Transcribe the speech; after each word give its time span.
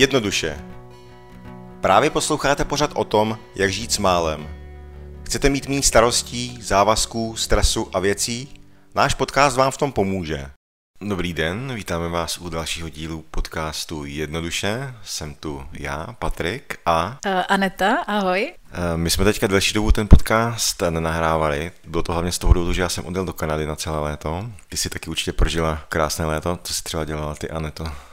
Jednoduše. 0.00 0.64
Právě 1.80 2.10
posloucháte 2.10 2.64
pořad 2.64 2.90
o 2.94 3.04
tom, 3.04 3.38
jak 3.54 3.72
žít 3.72 3.92
s 3.92 3.98
málem. 3.98 4.48
Chcete 5.24 5.48
mít 5.48 5.68
méně 5.68 5.82
starostí, 5.82 6.58
závazků, 6.62 7.36
stresu 7.36 7.90
a 7.92 7.98
věcí? 7.98 8.60
Náš 8.94 9.14
podcast 9.14 9.56
vám 9.56 9.70
v 9.70 9.76
tom 9.76 9.92
pomůže. 9.92 10.46
Dobrý 11.00 11.32
den, 11.32 11.74
vítáme 11.74 12.08
vás 12.08 12.38
u 12.38 12.48
dalšího 12.48 12.88
dílu 12.88 13.24
podcastu 13.30 14.04
Jednoduše. 14.04 14.94
Jsem 15.04 15.34
tu 15.34 15.64
já, 15.72 16.06
Patrik 16.18 16.78
a... 16.86 17.18
Uh, 17.26 17.42
Aneta, 17.48 17.96
ahoj. 18.06 18.52
Uh, 18.72 18.78
my 18.96 19.10
jsme 19.10 19.24
teďka 19.24 19.46
delší 19.46 19.74
dobu 19.74 19.92
ten 19.92 20.08
podcast 20.08 20.82
nenahrávali. 20.90 21.72
Bylo 21.86 22.02
to 22.02 22.12
hlavně 22.12 22.32
z 22.32 22.38
toho 22.38 22.52
důvodu, 22.52 22.72
že 22.72 22.82
já 22.82 22.88
jsem 22.88 23.04
odjel 23.04 23.24
do 23.24 23.32
Kanady 23.32 23.66
na 23.66 23.76
celé 23.76 24.00
léto. 24.00 24.46
Ty 24.68 24.76
si 24.76 24.90
taky 24.90 25.10
určitě 25.10 25.32
prožila 25.32 25.82
krásné 25.88 26.26
léto. 26.26 26.58
Co 26.62 26.74
jsi 26.74 26.82
třeba 26.82 27.04
dělala 27.04 27.34
ty, 27.34 27.50
Aneto? 27.50 28.09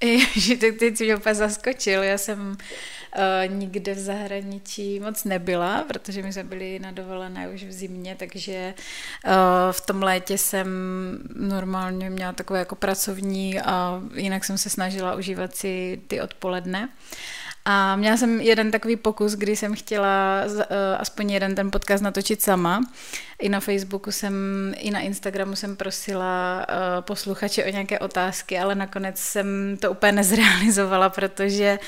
Že 0.36 0.56
ty, 0.56 0.72
ty 0.72 1.04
mě 1.04 1.16
úplně 1.16 1.34
zaskočil. 1.34 2.02
Já 2.02 2.18
jsem 2.18 2.48
uh, 2.48 3.54
nikde 3.54 3.94
v 3.94 3.98
zahraničí 3.98 5.00
moc 5.00 5.24
nebyla, 5.24 5.84
protože 5.88 6.22
my 6.22 6.32
jsme 6.32 6.44
byli 6.44 6.78
na 6.78 6.90
dovolené 6.90 7.48
už 7.48 7.64
v 7.64 7.72
zimě, 7.72 8.16
takže 8.18 8.74
uh, 9.24 9.32
v 9.72 9.80
tom 9.80 10.02
létě 10.02 10.38
jsem 10.38 10.68
normálně 11.34 12.10
měla 12.10 12.32
takové 12.32 12.58
jako 12.58 12.74
pracovní 12.74 13.60
a 13.60 14.02
jinak 14.14 14.44
jsem 14.44 14.58
se 14.58 14.70
snažila 14.70 15.14
užívat 15.14 15.56
si 15.56 16.00
ty 16.06 16.20
odpoledne. 16.20 16.88
A 17.68 17.96
měla 17.96 18.16
jsem 18.16 18.40
jeden 18.40 18.70
takový 18.70 18.96
pokus, 18.96 19.32
kdy 19.32 19.56
jsem 19.56 19.74
chtěla 19.74 20.42
uh, 20.46 20.62
aspoň 20.98 21.30
jeden 21.30 21.54
ten 21.54 21.70
podcast 21.70 22.02
natočit 22.02 22.42
sama. 22.42 22.80
I 23.38 23.48
na 23.48 23.60
Facebooku 23.60 24.12
jsem, 24.12 24.34
i 24.78 24.90
na 24.90 25.00
Instagramu 25.00 25.56
jsem 25.56 25.76
prosila 25.76 26.66
uh, 26.68 27.04
posluchače 27.04 27.64
o 27.64 27.68
nějaké 27.68 27.98
otázky, 27.98 28.58
ale 28.58 28.74
nakonec 28.74 29.18
jsem 29.18 29.76
to 29.80 29.90
úplně 29.90 30.12
nezrealizovala, 30.12 31.08
protože 31.08 31.78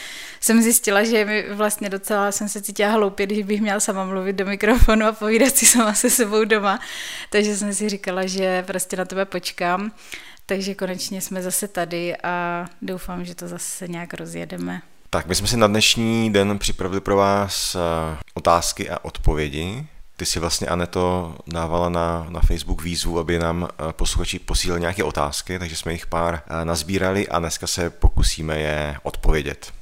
jsem 0.40 0.62
zjistila, 0.62 1.04
že 1.04 1.24
mi 1.24 1.46
vlastně 1.50 1.88
docela 1.88 2.32
jsem 2.32 2.48
se 2.48 2.62
cítila 2.62 2.90
hloupě, 2.90 3.26
když 3.26 3.44
bych 3.44 3.60
měla 3.60 3.80
sama 3.80 4.04
mluvit 4.04 4.36
do 4.36 4.44
mikrofonu 4.44 5.06
a 5.06 5.12
povídat 5.12 5.56
si 5.56 5.66
sama 5.66 5.94
se 5.94 6.10
sebou 6.10 6.44
doma. 6.44 6.80
Takže 7.30 7.56
jsem 7.56 7.74
si 7.74 7.88
říkala, 7.88 8.26
že 8.26 8.62
prostě 8.62 8.96
na 8.96 9.04
tebe 9.04 9.24
počkám. 9.24 9.92
Takže 10.46 10.74
konečně 10.74 11.20
jsme 11.20 11.42
zase 11.42 11.68
tady 11.68 12.16
a 12.16 12.66
doufám, 12.82 13.24
že 13.24 13.34
to 13.34 13.48
zase 13.48 13.88
nějak 13.88 14.14
rozjedeme. 14.14 14.82
Tak 15.10 15.26
my 15.26 15.34
jsme 15.34 15.46
si 15.46 15.56
na 15.56 15.66
dnešní 15.66 16.32
den 16.32 16.58
připravili 16.58 17.00
pro 17.00 17.16
vás 17.16 17.74
eh, 17.74 18.18
otázky 18.34 18.90
a 18.90 19.04
odpovědi. 19.04 19.86
Ty 20.16 20.26
si 20.26 20.40
vlastně, 20.40 20.66
Aneto, 20.66 21.36
dávala 21.46 21.88
na, 21.88 22.26
na 22.28 22.40
Facebook 22.40 22.82
výzvu, 22.82 23.18
aby 23.18 23.38
nám 23.38 23.68
eh, 23.70 23.92
posluchači 23.92 24.38
posílali 24.38 24.80
nějaké 24.80 25.04
otázky, 25.04 25.58
takže 25.58 25.76
jsme 25.76 25.92
jich 25.92 26.06
pár 26.06 26.42
eh, 26.46 26.64
nazbírali 26.64 27.28
a 27.28 27.38
dneska 27.38 27.66
se 27.66 27.90
pokusíme 27.90 28.58
je 28.58 28.96
odpovědět. 29.02 29.72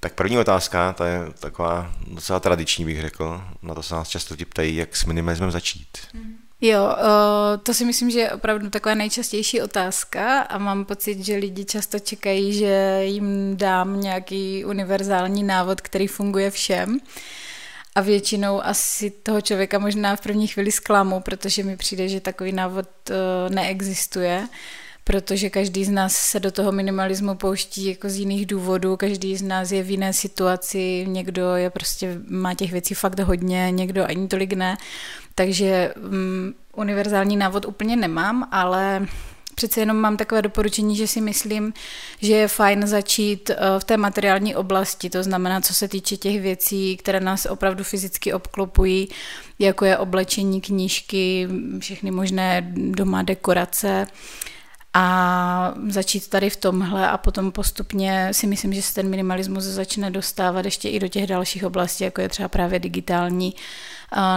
Tak 0.00 0.14
první 0.14 0.38
otázka, 0.38 0.92
ta 0.92 1.06
je 1.06 1.20
taková 1.40 1.92
docela 2.06 2.40
tradiční, 2.40 2.84
bych 2.84 3.00
řekl. 3.00 3.42
Na 3.62 3.74
to 3.74 3.82
se 3.82 3.94
nás 3.94 4.08
často 4.08 4.34
ptají, 4.48 4.76
jak 4.76 4.96
s 4.96 5.04
minimalismem 5.04 5.50
začít. 5.50 5.98
Mm. 6.14 6.45
Jo, 6.60 6.96
to 7.62 7.74
si 7.74 7.84
myslím, 7.84 8.10
že 8.10 8.20
je 8.20 8.32
opravdu 8.32 8.70
taková 8.70 8.94
nejčastější 8.94 9.62
otázka 9.62 10.40
a 10.40 10.58
mám 10.58 10.84
pocit, 10.84 11.24
že 11.24 11.36
lidi 11.36 11.64
často 11.64 11.98
čekají, 11.98 12.52
že 12.52 13.00
jim 13.02 13.56
dám 13.56 14.00
nějaký 14.00 14.64
univerzální 14.64 15.42
návod, 15.42 15.80
který 15.80 16.06
funguje 16.06 16.50
všem. 16.50 17.00
A 17.94 18.00
většinou 18.00 18.64
asi 18.64 19.10
toho 19.10 19.40
člověka 19.40 19.78
možná 19.78 20.16
v 20.16 20.20
první 20.20 20.46
chvíli 20.46 20.72
zklamu, 20.72 21.20
protože 21.20 21.62
mi 21.62 21.76
přijde, 21.76 22.08
že 22.08 22.20
takový 22.20 22.52
návod 22.52 22.88
neexistuje 23.48 24.48
protože 25.06 25.50
každý 25.50 25.84
z 25.84 25.90
nás 25.90 26.16
se 26.16 26.40
do 26.40 26.50
toho 26.50 26.72
minimalismu 26.72 27.34
pouští 27.34 27.84
jako 27.84 28.08
z 28.08 28.16
jiných 28.16 28.46
důvodů, 28.46 28.96
každý 28.96 29.36
z 29.36 29.42
nás 29.42 29.72
je 29.72 29.82
v 29.82 29.90
jiné 29.90 30.12
situaci, 30.12 31.04
někdo 31.08 31.56
je 31.56 31.70
prostě, 31.70 32.20
má 32.28 32.54
těch 32.54 32.72
věcí 32.72 32.94
fakt 32.94 33.20
hodně, 33.20 33.70
někdo 33.70 34.04
ani 34.04 34.28
tolik 34.28 34.52
ne, 34.52 34.76
takže 35.34 35.94
um, 35.96 36.54
univerzální 36.76 37.36
návod 37.36 37.64
úplně 37.66 37.96
nemám, 37.96 38.48
ale 38.50 39.06
přece 39.54 39.80
jenom 39.80 39.96
mám 39.96 40.16
takové 40.16 40.42
doporučení, 40.42 40.96
že 40.96 41.06
si 41.06 41.20
myslím, 41.20 41.72
že 42.20 42.34
je 42.34 42.48
fajn 42.48 42.86
začít 42.86 43.50
eh, 43.50 43.56
v 43.78 43.84
té 43.84 43.96
materiální 43.96 44.56
oblasti, 44.56 45.10
to 45.10 45.22
znamená, 45.22 45.60
co 45.60 45.74
se 45.74 45.88
týče 45.88 46.16
těch 46.16 46.40
věcí, 46.40 46.96
které 46.96 47.20
nás 47.20 47.46
opravdu 47.46 47.84
fyzicky 47.84 48.32
obklopují, 48.32 49.08
jako 49.58 49.84
je 49.84 49.98
oblečení, 49.98 50.60
knížky, 50.60 51.48
všechny 51.78 52.10
možné 52.10 52.72
doma 52.76 53.22
dekorace, 53.22 54.06
a 54.98 55.74
začít 55.88 56.28
tady 56.28 56.50
v 56.50 56.56
tomhle 56.56 57.08
a 57.08 57.18
potom 57.18 57.52
postupně 57.52 58.28
si 58.32 58.46
myslím, 58.46 58.72
že 58.72 58.82
se 58.82 58.94
ten 58.94 59.08
minimalismus 59.08 59.64
začne 59.64 60.10
dostávat 60.10 60.64
ještě 60.64 60.88
i 60.88 61.00
do 61.00 61.08
těch 61.08 61.26
dalších 61.26 61.64
oblastí, 61.64 62.04
jako 62.04 62.20
je 62.20 62.28
třeba 62.28 62.48
právě 62.48 62.78
digitální 62.78 63.54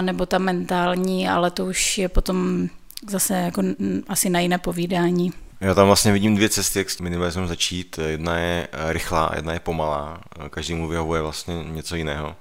nebo 0.01 0.25
ta 0.25 0.37
mentální, 0.37 1.29
ale 1.29 1.51
to 1.51 1.65
už 1.65 1.97
je 1.97 2.09
potom 2.09 2.67
zase 3.09 3.33
jako 3.33 3.63
asi 4.07 4.29
na 4.29 4.39
jiné 4.39 4.57
povídání. 4.57 5.33
Já 5.61 5.73
tam 5.73 5.87
vlastně 5.87 6.11
vidím 6.11 6.35
dvě 6.35 6.49
cesty, 6.49 6.79
jak 6.79 6.89
s 6.89 6.99
minimalismem 6.99 7.47
začít. 7.47 7.99
Jedna 8.07 8.37
je 8.37 8.67
rychlá, 8.87 9.31
jedna 9.35 9.53
je 9.53 9.59
pomalá. 9.59 10.21
Každému 10.49 10.87
vyhovuje 10.87 11.21
vlastně 11.21 11.63
něco 11.63 11.95
jiného. 11.95 12.35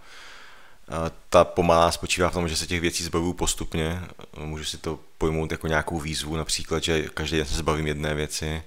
Ta 1.29 1.45
pomalá 1.45 1.93
spočívá 1.93 2.31
v 2.31 2.33
tom, 2.33 2.49
že 2.49 2.57
se 2.57 2.67
těch 2.67 2.81
věcí 2.81 3.05
zbavuju 3.05 3.33
postupně. 3.33 4.03
Můžu 4.39 4.65
si 4.65 4.79
to 4.79 4.99
pojmout 5.19 5.53
jako 5.53 5.67
nějakou 5.67 6.01
výzvu, 6.01 6.37
například, 6.37 6.83
že 6.83 7.03
každý 7.03 7.37
den 7.37 7.47
se 7.47 7.55
zbavím 7.55 7.87
jedné 7.87 8.15
věci, 8.15 8.63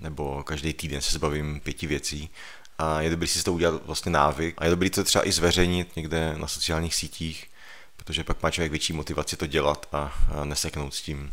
nebo 0.00 0.42
každý 0.42 0.72
týden 0.72 1.00
se 1.00 1.12
zbavím 1.12 1.60
pěti 1.60 1.86
věcí. 1.86 2.30
A 2.78 3.00
je 3.00 3.10
dobrý 3.10 3.28
si 3.28 3.44
to 3.44 3.52
udělat 3.52 3.86
vlastně 3.86 4.12
návyk. 4.12 4.54
A 4.58 4.64
je 4.64 4.70
dobrý 4.70 4.90
to 4.90 5.04
třeba 5.04 5.28
i 5.28 5.32
zveřejnit 5.32 5.96
někde 5.96 6.34
na 6.36 6.46
sociálních 6.46 6.94
sítích, 6.94 7.50
protože 7.96 8.24
pak 8.24 8.42
má 8.42 8.50
člověk 8.50 8.70
větší 8.70 8.92
motivaci 8.92 9.36
to 9.36 9.46
dělat 9.46 9.86
a, 9.92 10.12
neseknout 10.44 10.94
s 10.94 11.02
tím. 11.02 11.32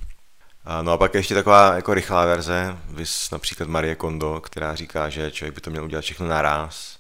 No 0.82 0.92
a 0.92 0.98
pak 0.98 1.14
ještě 1.14 1.34
taková 1.34 1.76
jako 1.76 1.94
rychlá 1.94 2.26
verze, 2.26 2.78
vys 2.90 3.32
například 3.32 3.70
Marie 3.70 3.96
Kondo, 3.96 4.42
která 4.42 4.76
říká, 4.76 5.10
že 5.10 5.32
člověk 5.32 5.56
by 5.56 5.62
to 5.62 5.70
měl 5.70 5.84
udělat 5.84 6.02
všechno 6.02 6.28
naraz, 6.28 6.98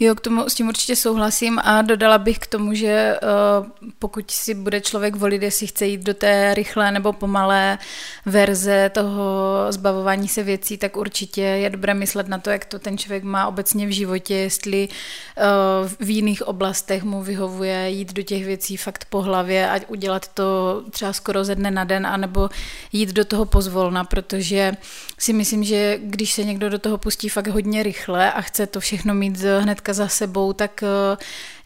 Jo, 0.00 0.14
k 0.14 0.20
tomu 0.20 0.48
s 0.48 0.54
tím 0.54 0.68
určitě 0.68 0.96
souhlasím 0.96 1.58
a 1.64 1.82
dodala 1.82 2.18
bych 2.18 2.38
k 2.38 2.46
tomu, 2.46 2.74
že 2.74 3.16
uh, 3.22 3.90
pokud 3.98 4.30
si 4.30 4.54
bude 4.54 4.80
člověk 4.80 5.16
volit, 5.16 5.42
jestli 5.42 5.66
chce 5.66 5.86
jít 5.86 6.00
do 6.00 6.14
té 6.14 6.54
rychlé 6.54 6.92
nebo 6.92 7.12
pomalé 7.12 7.78
verze 8.26 8.90
toho 8.94 9.34
zbavování 9.70 10.28
se 10.28 10.42
věcí, 10.42 10.78
tak 10.78 10.96
určitě 10.96 11.40
je 11.40 11.70
dobré 11.70 11.94
myslet 11.94 12.28
na 12.28 12.38
to, 12.38 12.50
jak 12.50 12.64
to 12.64 12.78
ten 12.78 12.98
člověk 12.98 13.24
má 13.24 13.46
obecně 13.46 13.86
v 13.86 13.90
životě, 13.90 14.34
jestli 14.34 14.88
uh, 14.88 15.88
v 16.00 16.10
jiných 16.10 16.42
oblastech 16.42 17.02
mu 17.02 17.22
vyhovuje 17.22 17.90
jít 17.90 18.12
do 18.12 18.22
těch 18.22 18.44
věcí 18.44 18.76
fakt 18.76 19.06
po 19.10 19.22
hlavě 19.22 19.70
a 19.70 19.80
udělat 19.88 20.28
to 20.28 20.82
třeba 20.90 21.12
skoro 21.12 21.44
ze 21.44 21.54
dne 21.54 21.70
na 21.70 21.84
den, 21.84 22.06
anebo 22.06 22.48
jít 22.92 23.08
do 23.08 23.24
toho 23.24 23.44
pozvolna, 23.44 24.04
protože 24.04 24.72
si 25.18 25.32
myslím, 25.32 25.64
že 25.64 25.98
když 26.02 26.32
se 26.32 26.44
někdo 26.44 26.70
do 26.70 26.78
toho 26.78 26.98
pustí 26.98 27.28
fakt 27.28 27.48
hodně 27.48 27.82
rychle 27.82 28.32
a 28.32 28.40
chce 28.40 28.66
to 28.66 28.80
všechno 28.80 29.14
mít 29.14 29.40
hned 29.40 29.83
hnedka 29.84 29.92
za 29.92 30.08
sebou, 30.08 30.52
tak 30.52 30.82
uh, 30.82 31.18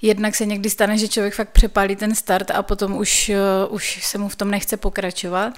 jednak 0.02 0.34
se 0.34 0.46
někdy 0.46 0.70
stane, 0.70 0.98
že 0.98 1.08
člověk 1.08 1.34
fakt 1.34 1.50
přepálí 1.52 1.96
ten 1.96 2.14
start 2.14 2.50
a 2.50 2.62
potom 2.62 2.96
už, 2.96 3.30
uh, 3.68 3.74
už 3.74 4.04
se 4.04 4.18
mu 4.18 4.28
v 4.28 4.36
tom 4.36 4.50
nechce 4.50 4.76
pokračovat. 4.76 5.52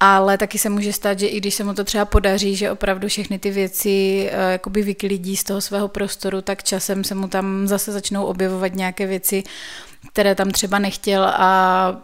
Ale 0.00 0.38
taky 0.38 0.58
se 0.58 0.68
může 0.68 0.92
stát, 0.92 1.18
že 1.18 1.26
i 1.26 1.40
když 1.40 1.54
se 1.54 1.64
mu 1.64 1.74
to 1.74 1.84
třeba 1.84 2.04
podaří, 2.04 2.56
že 2.56 2.70
opravdu 2.70 3.08
všechny 3.08 3.38
ty 3.38 3.50
věci 3.50 4.26
uh, 4.32 4.52
jakoby 4.52 4.82
vyklidí 4.82 5.36
z 5.36 5.44
toho 5.44 5.60
svého 5.60 5.88
prostoru, 5.88 6.42
tak 6.42 6.62
časem 6.62 7.04
se 7.04 7.14
mu 7.14 7.28
tam 7.28 7.66
zase 7.66 7.92
začnou 7.92 8.24
objevovat 8.24 8.74
nějaké 8.74 9.06
věci, 9.06 9.42
které 10.12 10.34
tam 10.34 10.50
třeba 10.50 10.78
nechtěl 10.78 11.24
a 11.24 12.02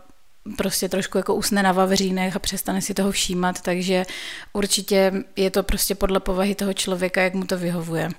prostě 0.56 0.88
trošku 0.88 1.18
jako 1.18 1.34
usne 1.34 1.62
na 1.62 1.72
vavřínech 1.72 2.36
a 2.36 2.38
přestane 2.38 2.80
si 2.80 2.94
toho 2.94 3.10
všímat, 3.10 3.60
takže 3.60 4.06
určitě 4.52 5.12
je 5.36 5.50
to 5.50 5.62
prostě 5.62 5.94
podle 5.94 6.20
povahy 6.20 6.54
toho 6.54 6.72
člověka, 6.72 7.22
jak 7.22 7.34
mu 7.34 7.44
to 7.44 7.58
vyhovuje. 7.58 8.10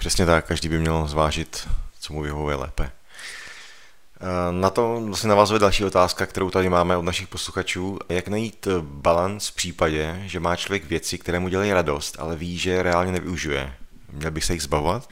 Přesně 0.00 0.26
tak, 0.26 0.46
každý 0.46 0.68
by 0.68 0.78
měl 0.78 1.06
zvážit, 1.06 1.68
co 2.00 2.12
mu 2.12 2.22
vyhovuje 2.22 2.56
lépe. 2.56 2.84
Eh, 2.84 4.52
na 4.52 4.70
to 4.70 5.00
vlastně 5.06 5.28
navazuje 5.28 5.60
další 5.60 5.84
otázka, 5.84 6.26
kterou 6.26 6.50
tady 6.50 6.68
máme 6.68 6.96
od 6.96 7.02
našich 7.02 7.28
posluchačů. 7.28 7.98
Jak 8.08 8.28
najít 8.28 8.68
balans 8.80 9.48
v 9.48 9.54
případě, 9.54 10.22
že 10.26 10.40
má 10.40 10.56
člověk 10.56 10.84
věci, 10.84 11.18
které 11.18 11.40
mu 11.40 11.48
dělají 11.48 11.72
radost, 11.72 12.16
ale 12.18 12.36
ví, 12.36 12.58
že 12.58 12.82
reálně 12.82 13.12
nevyužije? 13.12 13.74
Měl 14.12 14.30
by 14.30 14.40
se 14.40 14.52
jich 14.52 14.62
zbavovat? 14.62 15.08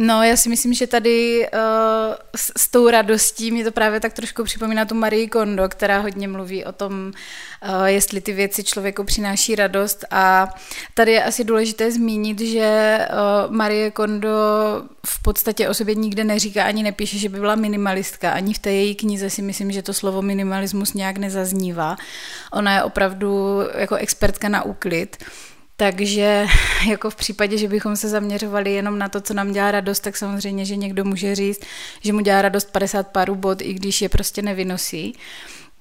No, 0.00 0.22
já 0.22 0.36
si 0.36 0.48
myslím, 0.48 0.74
že 0.74 0.86
tady 0.86 1.48
uh, 1.52 2.14
s, 2.36 2.52
s 2.56 2.68
tou 2.68 2.90
radostí 2.90 3.50
mě 3.50 3.64
to 3.64 3.72
právě 3.72 4.00
tak 4.00 4.12
trošku 4.12 4.44
připomíná 4.44 4.84
tu 4.84 4.94
Marie 4.94 5.28
Kondo, 5.28 5.68
která 5.68 5.98
hodně 5.98 6.28
mluví 6.28 6.64
o 6.64 6.72
tom, 6.72 6.92
uh, 6.92 7.84
jestli 7.84 8.20
ty 8.20 8.32
věci 8.32 8.64
člověku 8.64 9.04
přináší 9.04 9.54
radost. 9.54 10.04
A 10.10 10.54
tady 10.94 11.12
je 11.12 11.24
asi 11.24 11.44
důležité 11.44 11.90
zmínit, 11.92 12.40
že 12.40 12.98
uh, 13.10 13.54
Marie 13.54 13.90
Kondo 13.90 14.28
v 15.06 15.22
podstatě 15.22 15.68
o 15.68 15.74
sobě 15.74 15.94
nikde 15.94 16.24
neříká 16.24 16.64
ani 16.64 16.82
nepíše, 16.82 17.18
že 17.18 17.28
by 17.28 17.40
byla 17.40 17.54
minimalistka. 17.54 18.30
Ani 18.30 18.54
v 18.54 18.58
té 18.58 18.72
její 18.72 18.94
knize 18.94 19.30
si 19.30 19.42
myslím, 19.42 19.72
že 19.72 19.82
to 19.82 19.94
slovo 19.94 20.22
minimalismus 20.22 20.94
nějak 20.94 21.18
nezaznívá. 21.18 21.96
Ona 22.52 22.74
je 22.74 22.82
opravdu 22.82 23.60
jako 23.74 23.94
expertka 23.94 24.48
na 24.48 24.62
úklid. 24.62 25.24
Takže 25.80 26.46
jako 26.88 27.10
v 27.10 27.16
případě, 27.16 27.58
že 27.58 27.68
bychom 27.68 27.96
se 27.96 28.08
zaměřovali 28.08 28.72
jenom 28.72 28.98
na 28.98 29.08
to, 29.08 29.20
co 29.20 29.34
nám 29.34 29.52
dělá 29.52 29.70
radost, 29.70 30.00
tak 30.00 30.16
samozřejmě, 30.16 30.64
že 30.64 30.76
někdo 30.76 31.04
může 31.04 31.34
říct, 31.34 31.60
že 32.00 32.12
mu 32.12 32.20
dělá 32.20 32.42
radost 32.42 32.72
50 32.72 33.08
párů 33.08 33.34
bod, 33.34 33.62
i 33.62 33.74
když 33.74 34.02
je 34.02 34.08
prostě 34.08 34.42
nevynosí. 34.42 35.14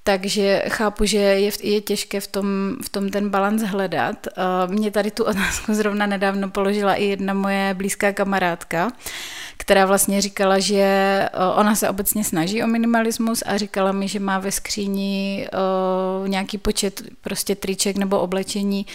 Takže 0.03 0.63
chápu, 0.69 1.05
že 1.05 1.17
je, 1.17 1.51
je 1.63 1.81
těžké 1.81 2.19
v 2.19 2.27
tom, 2.27 2.47
v 2.83 2.89
tom 2.89 3.09
ten 3.09 3.29
balans 3.29 3.61
hledat. 3.61 4.27
Mě 4.67 4.91
tady 4.91 5.11
tu 5.11 5.23
otázku 5.23 5.73
zrovna 5.73 6.05
nedávno 6.05 6.49
položila 6.49 6.93
i 6.95 7.05
jedna 7.05 7.33
moje 7.33 7.73
blízká 7.73 8.13
kamarádka, 8.13 8.91
která 9.57 9.85
vlastně 9.85 10.21
říkala, 10.21 10.59
že 10.59 10.85
ona 11.55 11.75
se 11.75 11.89
obecně 11.89 12.23
snaží 12.23 12.63
o 12.63 12.67
minimalismus 12.67 13.43
a 13.45 13.57
říkala 13.57 13.91
mi, 13.91 14.07
že 14.07 14.19
má 14.19 14.39
ve 14.39 14.51
skříni 14.51 15.47
nějaký 16.27 16.57
počet 16.57 17.01
prostě 17.21 17.55
triček 17.55 17.97
nebo 17.97 18.19
oblečení 18.19 18.85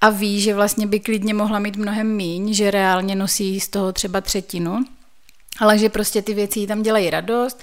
a 0.00 0.10
ví, 0.10 0.40
že 0.40 0.54
vlastně 0.54 0.86
by 0.86 1.00
klidně 1.00 1.34
mohla 1.34 1.58
mít 1.58 1.76
mnohem 1.76 2.16
míň, 2.16 2.52
že 2.52 2.70
reálně 2.70 3.14
nosí 3.14 3.60
z 3.60 3.68
toho 3.68 3.92
třeba 3.92 4.20
třetinu, 4.20 4.84
ale 5.58 5.78
že 5.78 5.88
prostě 5.88 6.22
ty 6.22 6.34
věci 6.34 6.60
jí 6.60 6.66
tam 6.66 6.82
dělají 6.82 7.10
radost, 7.10 7.62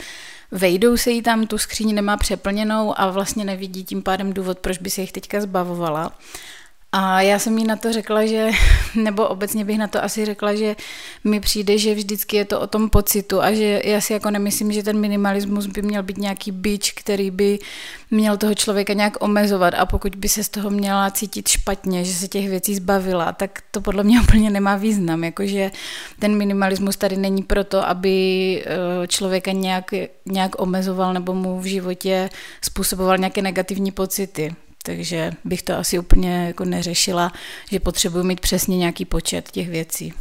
vejdou 0.51 0.97
se 0.97 1.11
jí 1.11 1.21
tam, 1.21 1.47
tu 1.47 1.57
skříň 1.57 1.95
nemá 1.95 2.17
přeplněnou 2.17 2.99
a 2.99 3.11
vlastně 3.11 3.45
nevidí 3.45 3.83
tím 3.83 4.01
pádem 4.01 4.33
důvod, 4.33 4.59
proč 4.59 4.77
by 4.77 4.89
se 4.89 5.01
jich 5.01 5.11
teďka 5.11 5.41
zbavovala. 5.41 6.11
A 6.95 7.21
já 7.21 7.39
jsem 7.39 7.57
jí 7.57 7.63
na 7.67 7.75
to 7.75 7.93
řekla, 7.93 8.25
že, 8.25 8.49
nebo 8.95 9.27
obecně 9.27 9.65
bych 9.65 9.77
na 9.77 9.87
to 9.87 10.03
asi 10.03 10.25
řekla, 10.25 10.55
že 10.55 10.75
mi 11.23 11.39
přijde, 11.39 11.77
že 11.77 11.95
vždycky 11.95 12.37
je 12.37 12.45
to 12.45 12.61
o 12.61 12.67
tom 12.67 12.89
pocitu 12.89 13.41
a 13.41 13.53
že 13.53 13.81
já 13.85 14.01
si 14.01 14.13
jako 14.13 14.31
nemyslím, 14.31 14.71
že 14.71 14.83
ten 14.83 14.99
minimalismus 14.99 15.65
by 15.65 15.81
měl 15.81 16.03
být 16.03 16.17
nějaký 16.17 16.51
bič, 16.51 16.91
který 16.91 17.31
by 17.31 17.59
měl 18.11 18.37
toho 18.37 18.55
člověka 18.55 18.93
nějak 18.93 19.23
omezovat. 19.23 19.73
A 19.73 19.85
pokud 19.85 20.15
by 20.15 20.29
se 20.29 20.43
z 20.43 20.49
toho 20.49 20.69
měla 20.69 21.11
cítit 21.11 21.47
špatně, 21.47 22.05
že 22.05 22.13
se 22.13 22.27
těch 22.27 22.49
věcí 22.49 22.75
zbavila, 22.75 23.31
tak 23.31 23.63
to 23.71 23.81
podle 23.81 24.03
mě 24.03 24.21
úplně 24.23 24.49
nemá 24.49 24.75
význam, 24.75 25.23
jakože 25.23 25.71
ten 26.19 26.37
minimalismus 26.37 26.97
tady 26.97 27.17
není 27.17 27.43
proto, 27.43 27.87
aby 27.87 28.15
eh, 28.65 29.07
člověka 29.07 29.51
nějak, 29.51 29.91
nějak 30.25 30.61
omezoval 30.61 31.13
nebo 31.13 31.33
mu 31.33 31.59
v 31.59 31.65
životě 31.65 32.29
způsoboval 32.61 33.17
nějaké 33.17 33.41
negativní 33.41 33.91
pocity 33.91 34.55
takže 34.83 35.31
bych 35.43 35.61
to 35.63 35.77
asi 35.77 35.99
úplně 35.99 36.47
jako 36.47 36.65
neřešila, 36.65 37.31
že 37.71 37.79
potřebuji 37.79 38.23
mít 38.23 38.39
přesně 38.39 38.77
nějaký 38.77 39.05
počet 39.05 39.51
těch 39.51 39.69
věcí. 39.69 40.13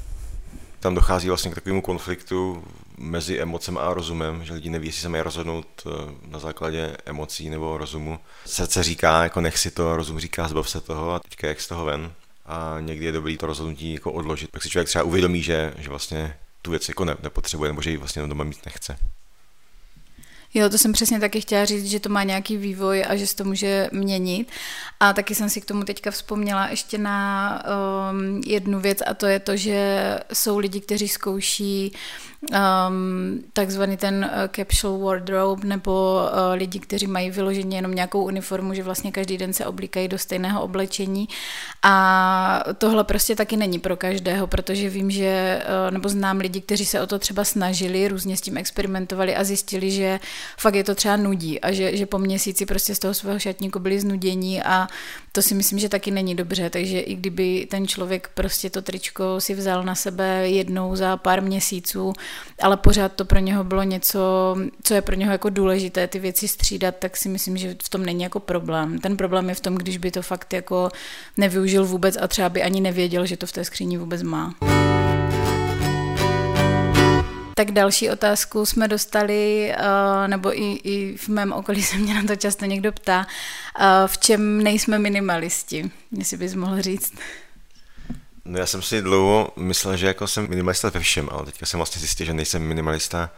Tam 0.81 0.95
dochází 0.95 1.29
vlastně 1.29 1.51
k 1.51 1.55
takovému 1.55 1.83
konfliktu 1.83 2.65
mezi 2.99 3.41
emocem 3.41 3.79
a 3.79 3.95
rozumem, 3.95 4.45
že 4.45 4.53
lidi 4.53 4.71
neví, 4.71 4.87
jestli 4.87 5.03
se 5.03 5.09
mají 5.09 5.23
rozhodnout 5.23 5.67
eh, 5.87 5.91
na 6.27 6.39
základě 6.39 6.97
emocí 7.07 7.51
nebo 7.51 7.79
rozumu. 7.79 8.19
Srdce 8.47 8.83
říká, 8.83 9.23
jako 9.23 9.41
nech 9.41 9.59
si 9.59 9.71
to, 9.71 9.97
rozum 9.97 10.19
říká, 10.19 10.49
zbav 10.49 10.71
se 10.71 10.81
toho 10.81 11.15
a 11.15 11.19
teďka 11.19 11.49
jak 11.49 11.61
z 11.61 11.69
toho 11.69 11.85
ven. 11.85 12.13
A 12.47 12.77
někdy 12.81 13.07
je 13.07 13.13
dobré 13.13 13.37
to 13.37 13.47
rozhodnutí 13.47 13.95
jako 13.95 14.13
odložit. 14.13 14.51
Pak 14.51 14.63
si 14.63 14.71
člověk 14.71 14.89
třeba 14.89 15.05
uvědomí, 15.05 15.43
že, 15.43 15.75
že 15.79 15.89
vlastně 15.89 16.37
tu 16.63 16.71
věc 16.71 16.89
jako 16.89 17.05
ne, 17.05 17.17
nepotřebuje, 17.23 17.71
nebo 17.71 17.83
že 17.83 17.91
ji 17.91 17.97
vlastně 17.97 18.27
doma 18.27 18.45
mít 18.45 18.67
nechce. 18.67 18.99
Jo, 20.55 20.69
to 20.69 20.79
jsem 20.79 20.93
přesně 20.93 21.21
taky 21.21 21.41
chtěla 21.41 21.65
říct, 21.65 21.87
že 21.87 22.01
to 22.01 22.09
má 22.09 22.23
nějaký 22.23 22.57
vývoj 22.57 23.05
a 23.09 23.17
že 23.17 23.27
se 23.27 23.37
to 23.37 23.45
může 23.45 23.89
měnit. 23.93 24.51
A 25.01 25.13
taky 25.13 25.35
jsem 25.35 25.51
si 25.51 25.61
k 25.61 25.65
tomu 25.65 25.85
teďka 25.85 26.11
vzpomněla 26.11 26.69
ještě 26.69 26.99
na 26.99 27.63
um, 28.11 28.43
jednu 28.47 28.81
věc 28.81 28.99
a 29.07 29.15
to 29.15 29.27
je 29.27 29.39
to, 29.39 29.57
že 29.57 30.19
jsou 30.33 30.59
lidi, 30.59 30.81
kteří 30.81 31.09
zkouší 31.09 31.93
um, 32.51 33.43
takzvaný 33.53 33.97
ten 33.97 34.31
uh, 34.33 34.49
capsule 34.57 35.05
wardrobe 35.05 35.67
nebo 35.67 36.21
uh, 36.23 36.55
lidi, 36.55 36.79
kteří 36.79 37.07
mají 37.07 37.31
vyloženě 37.31 37.79
jenom 37.79 37.95
nějakou 37.95 38.25
uniformu, 38.25 38.75
že 38.75 38.83
vlastně 38.83 39.13
každý 39.13 39.39
den 39.39 39.53
se 39.53 39.67
oblíkají 39.67 40.09
do 40.09 40.19
stejného 40.19 40.63
oblečení 40.63 41.29
a 41.83 42.65
tohle 42.79 43.05
prostě 43.05 43.37
taky 43.37 43.57
není 43.57 43.79
pro 43.79 43.97
každého, 43.97 44.47
protože 44.47 44.89
vím, 44.89 45.11
že 45.11 45.63
uh, 45.87 45.91
nebo 45.91 46.09
znám 46.09 46.39
lidi, 46.39 46.61
kteří 46.61 46.87
se 46.87 47.01
o 47.01 47.07
to 47.07 47.19
třeba 47.19 47.45
snažili, 47.45 48.09
různě 48.09 48.37
s 48.37 48.41
tím 48.41 48.57
experimentovali 48.57 49.37
a 49.37 49.45
zjistili, 49.45 49.91
že 49.91 50.21
fakt 50.59 50.75
je 50.75 50.85
to 50.85 50.95
třeba 50.95 51.17
nudí 51.17 51.61
a 51.61 51.73
že, 51.73 51.97
že 51.97 52.07
po 52.07 52.19
měsíci 52.19 52.67
prostě 52.67 52.95
z 52.95 52.99
toho 52.99 53.15
svého 53.15 53.39
šatníku 53.39 53.79
byli 53.79 54.01
znudění 54.01 54.63
a 54.63 54.89
to 55.33 55.43
si 55.43 55.55
myslím, 55.55 55.79
že 55.79 55.89
taky 55.89 56.11
není 56.11 56.35
dobře, 56.35 56.71
takže 56.71 57.01
i 57.01 57.15
kdyby 57.15 57.67
ten 57.71 57.87
člověk 57.87 58.31
prostě 58.35 58.71
to 58.71 58.83
tričko 58.83 59.41
si 59.41 59.55
vzal 59.55 59.83
na 59.83 59.95
sebe 59.95 60.49
jednou 60.49 60.97
za 60.97 61.17
pár 61.17 61.43
měsíců, 61.43 62.13
ale 62.63 62.77
pořád 62.77 63.13
to 63.13 63.25
pro 63.25 63.39
něho 63.39 63.65
bylo 63.65 63.83
něco, 63.83 64.21
co 64.83 64.95
je 64.95 65.03
pro 65.03 65.15
něho 65.17 65.33
jako 65.33 65.51
důležité, 65.51 66.07
ty 66.07 66.19
věci 66.19 66.49
střídat, 66.49 66.95
tak 66.99 67.17
si 67.17 67.29
myslím, 67.29 67.57
že 67.57 67.77
v 67.83 67.89
tom 67.89 68.07
není 68.07 68.23
jako 68.23 68.41
problém. 68.41 68.99
Ten 68.99 69.17
problém 69.17 69.49
je 69.49 69.55
v 69.55 69.61
tom, 69.61 69.75
když 69.75 69.99
by 69.99 70.11
to 70.11 70.23
fakt 70.23 70.53
jako 70.53 70.89
nevyužil 71.37 71.87
vůbec 71.87 72.17
a 72.21 72.29
třeba 72.29 72.49
by 72.49 72.63
ani 72.63 72.81
nevěděl, 72.81 73.27
že 73.27 73.37
to 73.37 73.47
v 73.47 73.53
té 73.53 73.65
skříni 73.65 73.99
vůbec 73.99 74.23
má. 74.23 74.55
Tak 77.55 77.71
další 77.71 78.11
otázku 78.11 78.67
jsme 78.67 78.89
dostali, 78.89 79.73
eh, 79.73 80.29
nebo 80.29 80.59
i, 80.59 80.73
i 80.73 81.17
v 81.17 81.29
mém 81.29 81.53
okolí 81.53 81.83
se 81.83 81.97
mě 81.97 82.15
na 82.15 82.23
to 82.23 82.37
často 82.37 82.65
někdo 82.65 82.93
ptá, 82.93 83.27
eh, 83.81 83.85
v 84.07 84.19
čem 84.19 84.63
nejsme 84.63 84.99
minimalisti, 84.99 85.91
jestli 86.11 86.37
bys 86.37 86.55
mohl 86.55 86.83
říct. 86.83 87.15
No 88.45 88.59
já 88.59 88.67
jsem 88.67 88.83
si 88.83 89.03
dlouho 89.03 89.53
myslel, 89.57 89.97
že 89.97 90.07
jako 90.07 90.27
jsem 90.27 90.49
minimalista 90.49 90.91
ve 90.91 91.01
všem, 91.01 91.29
ale 91.33 91.45
teďka 91.45 91.67
jsem 91.67 91.79
vlastně 91.79 92.01
zjistil, 92.01 92.27
že 92.27 92.35
nejsem 92.35 92.63
minimalista, 92.63 93.31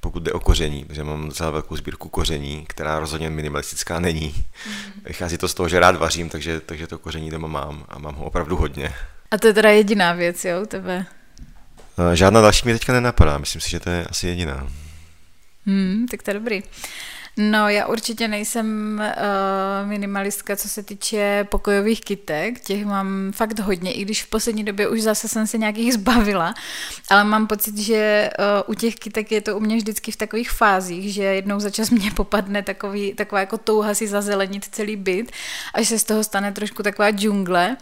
pokud 0.00 0.22
jde 0.22 0.32
o 0.32 0.40
koření, 0.40 0.84
protože 0.84 1.04
mám 1.04 1.28
docela 1.28 1.50
velkou 1.50 1.76
sbírku 1.76 2.08
koření, 2.08 2.64
která 2.68 2.98
rozhodně 2.98 3.30
minimalistická 3.30 4.00
není. 4.00 4.44
Mm. 4.66 4.72
Vychází 5.04 5.38
to 5.38 5.48
z 5.48 5.54
toho, 5.54 5.68
že 5.68 5.80
rád 5.80 5.96
vařím, 5.96 6.28
takže, 6.28 6.60
takže 6.60 6.86
to 6.86 6.98
koření 6.98 7.30
doma 7.30 7.48
mám 7.48 7.84
a 7.88 7.98
mám 7.98 8.14
ho 8.14 8.24
opravdu 8.24 8.56
hodně. 8.56 8.94
A 9.30 9.38
to 9.38 9.46
je 9.46 9.54
teda 9.54 9.70
jediná 9.70 10.12
věc, 10.12 10.44
jo, 10.44 10.62
u 10.62 10.66
tebe? 10.66 11.06
No, 11.98 12.16
žádná 12.16 12.40
další 12.40 12.66
mi 12.66 12.72
teďka 12.72 12.92
nenapadá, 12.92 13.38
myslím 13.38 13.60
si, 13.60 13.70
že 13.70 13.80
to 13.80 13.90
je 13.90 14.04
asi 14.04 14.26
jediná. 14.26 14.68
Hmm, 15.66 16.06
tak 16.10 16.22
to 16.22 16.30
je 16.30 16.34
dobrý. 16.34 16.62
No, 17.40 17.68
já 17.68 17.86
určitě 17.86 18.28
nejsem 18.28 19.00
uh, 19.00 19.88
minimalistka, 19.88 20.56
co 20.56 20.68
se 20.68 20.82
týče 20.82 21.46
pokojových 21.50 22.00
kytek, 22.00 22.60
těch 22.60 22.84
mám 22.84 23.32
fakt 23.32 23.58
hodně, 23.58 23.92
i 23.92 24.02
když 24.02 24.22
v 24.22 24.30
poslední 24.30 24.64
době 24.64 24.88
už 24.88 25.02
zase 25.02 25.28
jsem 25.28 25.46
se 25.46 25.58
nějakých 25.58 25.94
zbavila, 25.98 26.54
ale 27.10 27.24
mám 27.24 27.46
pocit, 27.46 27.78
že 27.78 28.30
uh, 28.38 28.72
u 28.72 28.74
těch 28.74 28.94
kytek 28.94 29.32
je 29.32 29.40
to 29.40 29.56
u 29.56 29.60
mě 29.60 29.76
vždycky 29.76 30.12
v 30.12 30.16
takových 30.16 30.50
fázích, 30.50 31.14
že 31.14 31.22
jednou 31.22 31.60
za 31.60 31.70
čas 31.70 31.90
mě 32.00 32.10
popadne 32.10 32.62
takový, 32.62 33.14
taková 33.14 33.40
jako 33.40 33.58
touha 33.58 33.94
si 33.94 34.08
zazelenit 34.08 34.64
celý 34.64 34.96
byt, 34.96 35.32
až 35.74 35.88
se 35.88 35.98
z 35.98 36.04
toho 36.04 36.24
stane 36.24 36.52
trošku 36.52 36.82
taková 36.82 37.10
džungle. 37.10 37.76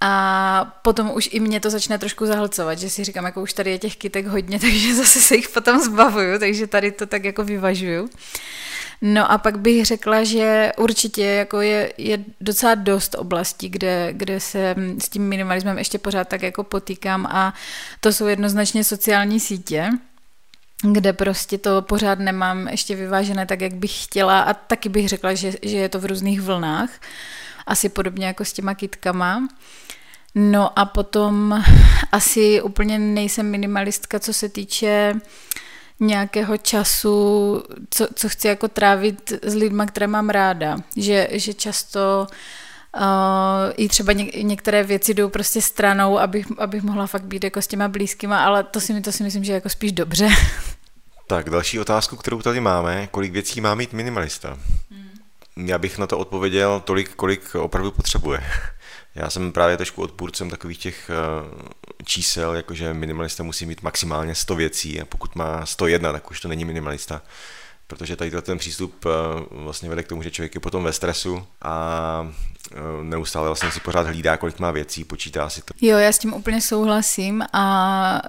A 0.00 0.78
potom 0.82 1.10
už 1.14 1.28
i 1.32 1.40
mě 1.40 1.60
to 1.60 1.70
začne 1.70 1.98
trošku 1.98 2.26
zahlcovat, 2.26 2.78
že 2.78 2.90
si 2.90 3.04
říkám, 3.04 3.24
jako 3.24 3.42
už 3.42 3.52
tady 3.52 3.70
je 3.70 3.78
těch 3.78 3.96
kytek 3.96 4.26
hodně, 4.26 4.60
takže 4.60 4.94
zase 4.94 5.20
se 5.20 5.36
jich 5.36 5.48
potom 5.48 5.80
zbavuju, 5.80 6.38
takže 6.38 6.66
tady 6.66 6.92
to 6.92 7.06
tak 7.06 7.24
jako 7.24 7.44
vyvažuju. 7.44 8.08
No 9.02 9.30
a 9.30 9.38
pak 9.38 9.58
bych 9.58 9.86
řekla, 9.86 10.24
že 10.24 10.72
určitě 10.76 11.24
jako 11.24 11.60
je, 11.60 11.92
je 11.98 12.24
docela 12.40 12.74
dost 12.74 13.14
oblastí, 13.18 13.68
kde, 13.68 14.08
kde 14.12 14.40
se 14.40 14.74
s 14.98 15.08
tím 15.08 15.28
minimalismem 15.28 15.78
ještě 15.78 15.98
pořád 15.98 16.28
tak 16.28 16.42
jako 16.42 16.64
potýkám 16.64 17.26
a 17.26 17.54
to 18.00 18.12
jsou 18.12 18.26
jednoznačně 18.26 18.84
sociální 18.84 19.40
sítě 19.40 19.90
kde 20.82 21.12
prostě 21.12 21.58
to 21.58 21.82
pořád 21.82 22.18
nemám 22.18 22.68
ještě 22.68 22.96
vyvážené 22.96 23.46
tak, 23.46 23.60
jak 23.60 23.74
bych 23.74 24.04
chtěla 24.04 24.40
a 24.40 24.54
taky 24.54 24.88
bych 24.88 25.08
řekla, 25.08 25.34
že, 25.34 25.52
že 25.62 25.76
je 25.76 25.88
to 25.88 26.00
v 26.00 26.04
různých 26.04 26.40
vlnách, 26.40 26.90
asi 27.66 27.88
podobně 27.88 28.26
jako 28.26 28.44
s 28.44 28.52
těma 28.52 28.74
kytkama. 28.74 29.48
No 30.34 30.78
a 30.78 30.84
potom 30.84 31.64
asi 32.12 32.62
úplně 32.62 32.98
nejsem 32.98 33.50
minimalistka, 33.50 34.18
co 34.18 34.32
se 34.32 34.48
týče 34.48 35.14
nějakého 36.00 36.56
času, 36.56 37.62
co, 37.90 38.08
co 38.14 38.28
chci 38.28 38.48
jako 38.48 38.68
trávit 38.68 39.32
s 39.42 39.54
lidma, 39.54 39.86
které 39.86 40.06
mám 40.06 40.28
ráda. 40.28 40.78
Že, 40.96 41.28
že 41.32 41.54
často 41.54 42.26
uh, 42.96 43.02
i 43.76 43.88
třeba 43.88 44.12
něk, 44.12 44.34
některé 44.34 44.84
věci 44.84 45.14
jdou 45.14 45.28
prostě 45.28 45.62
stranou, 45.62 46.18
abych, 46.18 46.46
abych 46.58 46.82
mohla 46.82 47.06
fakt 47.06 47.24
být 47.24 47.44
jako 47.44 47.62
s 47.62 47.66
těma 47.66 47.88
blízkýma, 47.88 48.44
ale 48.44 48.64
to 48.64 48.80
si, 48.80 49.00
to 49.00 49.12
si 49.12 49.22
myslím, 49.22 49.44
že 49.44 49.52
je 49.52 49.54
jako 49.54 49.68
spíš 49.68 49.92
dobře. 49.92 50.28
Tak 51.28 51.50
další 51.50 51.80
otázku, 51.80 52.16
kterou 52.16 52.42
tady 52.42 52.60
máme, 52.60 53.08
kolik 53.10 53.32
věcí 53.32 53.60
má 53.60 53.74
mít 53.74 53.92
minimalista? 53.92 54.58
Já 55.56 55.78
bych 55.78 55.98
na 55.98 56.06
to 56.06 56.18
odpověděl 56.18 56.80
tolik, 56.80 57.14
kolik 57.14 57.54
opravdu 57.54 57.90
potřebuje. 57.90 58.40
Já 59.14 59.30
jsem 59.30 59.52
právě 59.52 59.76
trošku 59.76 60.02
odpůrcem 60.02 60.50
takových 60.50 60.78
těch 60.78 61.10
eh, 61.10 62.04
čísel, 62.04 62.54
jakože 62.54 62.94
minimalista 62.94 63.42
musí 63.42 63.66
mít 63.66 63.82
maximálně 63.82 64.34
100 64.34 64.56
věcí 64.56 65.00
a 65.00 65.04
pokud 65.04 65.34
má 65.34 65.66
101, 65.66 66.12
tak 66.12 66.30
už 66.30 66.40
to 66.40 66.48
není 66.48 66.64
minimalista. 66.64 67.22
protože 67.86 68.16
tady 68.16 68.30
ten 68.42 68.58
přístup 68.58 69.06
eh, 69.06 69.10
vlastně 69.50 69.88
vede 69.88 70.02
k 70.02 70.08
tomu, 70.08 70.22
že 70.22 70.30
člověk 70.30 70.54
je 70.54 70.60
potom 70.60 70.84
ve 70.84 70.92
stresu 70.92 71.46
a 71.62 72.32
neustále 73.02 73.48
vlastně 73.48 73.70
si 73.70 73.80
pořád 73.80 74.06
hlídá, 74.06 74.36
kolik 74.36 74.58
má 74.58 74.70
věcí, 74.70 75.04
počítá 75.04 75.48
si 75.48 75.62
to. 75.62 75.74
Jo, 75.80 75.98
já 75.98 76.12
s 76.12 76.18
tím 76.18 76.34
úplně 76.34 76.60
souhlasím 76.60 77.44
a 77.52 78.22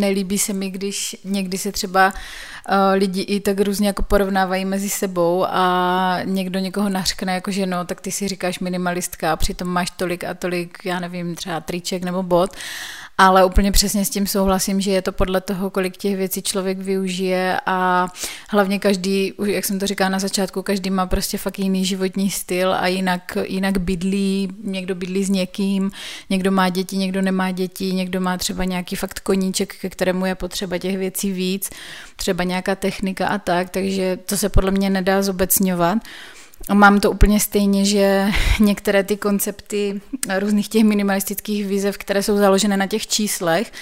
nelíbí 0.00 0.38
se 0.38 0.52
mi, 0.52 0.70
když 0.70 1.16
někdy 1.24 1.58
se 1.58 1.72
třeba 1.72 2.06
uh, 2.06 2.74
lidi 2.94 3.20
i 3.20 3.40
tak 3.40 3.60
různě 3.60 3.86
jako 3.86 4.02
porovnávají 4.02 4.64
mezi 4.64 4.88
sebou 4.88 5.46
a 5.48 6.18
někdo 6.24 6.58
někoho 6.58 6.88
nařkne 6.88 7.34
jako 7.34 7.50
že 7.50 7.66
no, 7.66 7.84
tak 7.84 8.00
ty 8.00 8.10
si 8.10 8.28
říkáš 8.28 8.58
minimalistka 8.58 9.32
a 9.32 9.36
přitom 9.36 9.68
máš 9.68 9.90
tolik 9.90 10.24
a 10.24 10.34
tolik, 10.34 10.78
já 10.84 11.00
nevím, 11.00 11.34
třeba 11.34 11.60
triček 11.60 12.04
nebo 12.04 12.22
bod 12.22 12.56
ale 13.20 13.44
úplně 13.44 13.72
přesně 13.72 14.04
s 14.04 14.10
tím 14.10 14.26
souhlasím, 14.26 14.80
že 14.80 14.90
je 14.90 15.02
to 15.02 15.12
podle 15.12 15.40
toho, 15.40 15.70
kolik 15.70 15.96
těch 15.96 16.16
věcí 16.16 16.42
člověk 16.42 16.78
využije 16.78 17.60
a 17.66 18.08
hlavně 18.48 18.78
každý, 18.78 19.32
jak 19.46 19.64
jsem 19.64 19.78
to 19.78 19.86
říkala 19.86 20.10
na 20.10 20.18
začátku, 20.18 20.62
každý 20.62 20.90
má 20.90 21.06
prostě 21.06 21.38
fakt 21.38 21.58
jiný 21.58 21.84
životní 21.84 22.30
styl 22.30 22.74
a 22.74 22.86
jinak, 22.86 23.38
jinak 23.44 23.67
bydlí, 23.76 24.48
někdo 24.64 24.94
bydlí 24.94 25.24
s 25.24 25.30
někým, 25.30 25.90
někdo 26.30 26.50
má 26.50 26.68
děti, 26.68 26.96
někdo 26.96 27.22
nemá 27.22 27.50
děti, 27.50 27.92
někdo 27.92 28.20
má 28.20 28.36
třeba 28.36 28.64
nějaký 28.64 28.96
fakt 28.96 29.20
koníček, 29.20 29.74
ke 29.80 29.90
kterému 29.90 30.26
je 30.26 30.34
potřeba 30.34 30.78
těch 30.78 30.98
věcí 30.98 31.32
víc, 31.32 31.70
třeba 32.16 32.44
nějaká 32.44 32.74
technika 32.74 33.28
a 33.28 33.38
tak, 33.38 33.70
takže 33.70 34.18
to 34.26 34.36
se 34.36 34.48
podle 34.48 34.70
mě 34.70 34.90
nedá 34.90 35.22
zobecňovat. 35.22 35.98
Mám 36.74 37.00
to 37.00 37.10
úplně 37.10 37.40
stejně, 37.40 37.84
že 37.84 38.30
některé 38.60 39.04
ty 39.04 39.16
koncepty 39.16 40.00
různých 40.38 40.68
těch 40.68 40.84
minimalistických 40.84 41.66
výzev, 41.66 41.98
které 41.98 42.22
jsou 42.22 42.36
založené 42.36 42.76
na 42.76 42.86
těch 42.86 43.06
číslech, 43.06 43.72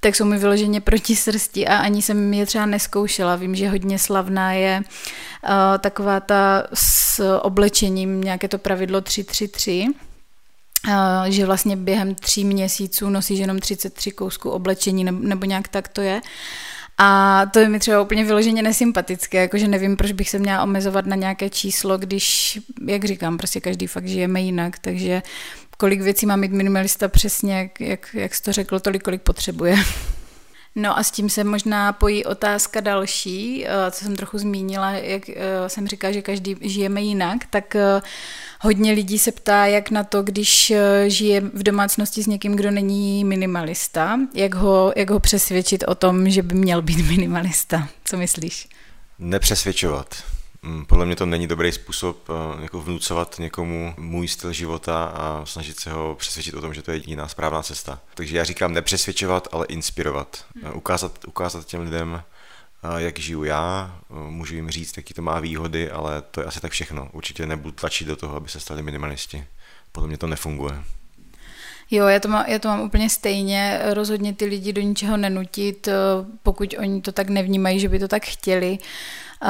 tak 0.00 0.16
jsou 0.16 0.24
mi 0.24 0.38
vyloženě 0.38 0.80
proti 0.80 1.16
srsti 1.16 1.66
a 1.66 1.76
ani 1.76 2.02
jsem 2.02 2.34
je 2.34 2.46
třeba 2.46 2.66
neskoušela. 2.66 3.36
Vím, 3.36 3.54
že 3.54 3.68
hodně 3.68 3.98
slavná 3.98 4.52
je 4.52 4.82
uh, 4.82 5.50
taková 5.78 6.20
ta 6.20 6.66
s 6.74 7.38
oblečením, 7.38 8.20
nějaké 8.20 8.48
to 8.48 8.58
pravidlo 8.58 9.00
333, 9.00 9.86
uh, 10.88 10.94
že 11.28 11.46
vlastně 11.46 11.76
během 11.76 12.14
tří 12.14 12.44
měsíců 12.44 13.10
nosíš 13.10 13.38
jenom 13.38 13.58
33 13.58 14.10
kousků 14.10 14.50
oblečení, 14.50 15.04
nebo 15.04 15.44
nějak 15.44 15.68
tak 15.68 15.88
to 15.88 16.00
je. 16.00 16.20
A 17.04 17.46
to 17.52 17.58
je 17.58 17.68
mi 17.68 17.78
třeba 17.78 18.02
úplně 18.02 18.24
vyloženě 18.24 18.62
nesympatické, 18.62 19.40
jakože 19.40 19.68
nevím, 19.68 19.96
proč 19.96 20.12
bych 20.12 20.30
se 20.30 20.38
měla 20.38 20.62
omezovat 20.62 21.06
na 21.06 21.16
nějaké 21.16 21.50
číslo, 21.50 21.98
když, 21.98 22.58
jak 22.86 23.04
říkám, 23.04 23.38
prostě 23.38 23.60
každý 23.60 23.86
fakt 23.86 24.06
žijeme 24.06 24.40
jinak, 24.40 24.78
takže 24.78 25.22
kolik 25.78 26.00
věcí 26.00 26.26
má 26.26 26.36
mít 26.36 26.52
minimalista 26.52 27.08
přesně, 27.08 27.58
jak, 27.58 27.80
jak, 27.80 28.14
jak 28.14 28.34
jsi 28.34 28.42
to 28.42 28.52
řekl, 28.52 28.80
tolik, 28.80 29.02
kolik 29.02 29.22
potřebuje. 29.22 29.76
No 30.74 30.98
a 30.98 31.02
s 31.02 31.10
tím 31.10 31.30
se 31.30 31.44
možná 31.44 31.92
pojí 31.92 32.24
otázka 32.24 32.80
další, 32.80 33.66
eh, 33.66 33.90
co 33.90 34.04
jsem 34.04 34.16
trochu 34.16 34.38
zmínila, 34.38 34.90
jak 34.90 35.28
eh, 35.28 35.34
jsem 35.66 35.88
říkala, 35.88 36.12
že 36.12 36.22
každý 36.22 36.56
žijeme 36.60 37.02
jinak, 37.02 37.38
tak 37.50 37.76
eh, 37.76 38.00
hodně 38.60 38.92
lidí 38.92 39.18
se 39.18 39.32
ptá, 39.32 39.66
jak 39.66 39.90
na 39.90 40.04
to, 40.04 40.22
když 40.22 40.72
žije 41.06 41.40
v 41.40 41.62
domácnosti 41.62 42.22
s 42.22 42.26
někým, 42.26 42.56
kdo 42.56 42.70
není 42.70 43.24
minimalista, 43.24 44.18
jak 44.34 44.54
ho, 44.54 44.92
jak 44.96 45.10
ho 45.10 45.20
přesvědčit 45.20 45.84
o 45.86 45.94
tom, 45.94 46.30
že 46.30 46.42
by 46.42 46.54
měl 46.54 46.82
být 46.82 47.06
minimalista. 47.08 47.88
Co 48.04 48.16
myslíš? 48.16 48.68
Nepřesvědčovat. 49.18 50.14
Mm, 50.62 50.86
podle 50.86 51.06
mě 51.06 51.16
to 51.16 51.26
není 51.26 51.46
dobrý 51.46 51.72
způsob 51.72 52.28
eh, 52.30 52.62
jako 52.62 52.82
vnucovat 52.82 53.38
někomu 53.38 53.94
můj 53.96 54.28
styl 54.28 54.52
života 54.52 55.04
a 55.04 55.46
snažit 55.46 55.80
se 55.80 55.92
ho 55.92 56.16
přesvědčit 56.18 56.54
o 56.54 56.60
tom, 56.60 56.74
že 56.74 56.82
to 56.82 56.90
je 56.90 56.96
jediná 56.96 57.28
správná 57.28 57.62
cesta. 57.62 58.00
Takže 58.14 58.36
já 58.36 58.44
říkám 58.44 58.72
nepřesvědčovat, 58.72 59.48
ale 59.52 59.66
inspirovat. 59.66 60.44
Hmm. 60.62 60.76
Ukázat, 60.76 61.24
ukázat 61.24 61.66
těm 61.66 61.80
lidem, 61.80 62.22
eh, 62.82 63.02
jak 63.02 63.18
žiju 63.18 63.44
já, 63.44 63.98
můžu 64.10 64.54
jim 64.54 64.70
říct, 64.70 64.96
jaký 64.96 65.14
to 65.14 65.22
má 65.22 65.40
výhody, 65.40 65.90
ale 65.90 66.22
to 66.22 66.40
je 66.40 66.46
asi 66.46 66.60
tak 66.60 66.72
všechno. 66.72 67.08
Určitě 67.12 67.46
nebudu 67.46 67.72
tlačit 67.72 68.08
do 68.08 68.16
toho, 68.16 68.36
aby 68.36 68.48
se 68.48 68.60
stali 68.60 68.82
minimalisti. 68.82 69.46
Podle 69.92 70.08
mě 70.08 70.18
to 70.18 70.26
nefunguje. 70.26 70.84
Jo, 71.92 72.06
já 72.06 72.20
to, 72.20 72.28
mám, 72.28 72.44
já 72.48 72.58
to 72.58 72.68
mám 72.68 72.80
úplně 72.80 73.10
stejně. 73.10 73.80
Rozhodně 73.84 74.32
ty 74.32 74.44
lidi 74.44 74.72
do 74.72 74.82
ničeho 74.82 75.16
nenutit, 75.16 75.88
pokud 76.42 76.74
oni 76.78 77.00
to 77.00 77.12
tak 77.12 77.28
nevnímají, 77.28 77.80
že 77.80 77.88
by 77.88 77.98
to 77.98 78.08
tak 78.08 78.24
chtěli. 78.24 78.78
Uh, 79.42 79.48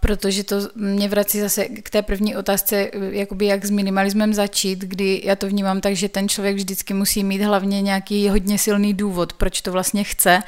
protože 0.00 0.44
to 0.44 0.56
mě 0.74 1.08
vrací 1.08 1.40
zase 1.40 1.64
k 1.64 1.90
té 1.90 2.02
první 2.02 2.36
otázce, 2.36 2.90
jakoby 3.10 3.46
jak 3.46 3.64
s 3.64 3.70
minimalismem 3.70 4.34
začít, 4.34 4.78
kdy 4.78 5.22
já 5.24 5.36
to 5.36 5.48
vnímám 5.48 5.80
tak, 5.80 5.96
že 5.96 6.08
ten 6.08 6.28
člověk 6.28 6.56
vždycky 6.56 6.94
musí 6.94 7.24
mít 7.24 7.42
hlavně 7.42 7.82
nějaký 7.82 8.28
hodně 8.28 8.58
silný 8.58 8.94
důvod, 8.94 9.32
proč 9.32 9.60
to 9.60 9.72
vlastně 9.72 10.04
chce. 10.04 10.42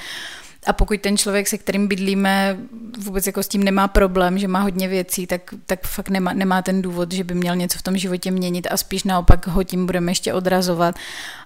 A 0.66 0.72
pokud 0.72 1.00
ten 1.00 1.16
člověk, 1.16 1.48
se 1.48 1.58
kterým 1.58 1.88
bydlíme, 1.88 2.56
vůbec 2.98 3.26
jako 3.26 3.42
s 3.42 3.48
tím 3.48 3.64
nemá 3.64 3.88
problém, 3.88 4.38
že 4.38 4.48
má 4.48 4.60
hodně 4.60 4.88
věcí, 4.88 5.26
tak, 5.26 5.54
tak 5.66 5.86
fakt 5.86 6.08
nemá, 6.08 6.32
nemá 6.32 6.62
ten 6.62 6.82
důvod, 6.82 7.12
že 7.12 7.24
by 7.24 7.34
měl 7.34 7.56
něco 7.56 7.78
v 7.78 7.82
tom 7.82 7.96
životě 7.96 8.30
měnit 8.30 8.66
a 8.70 8.76
spíš 8.76 9.04
naopak 9.04 9.46
ho 9.46 9.64
tím 9.64 9.86
budeme 9.86 10.10
ještě 10.10 10.34
odrazovat. 10.34 10.94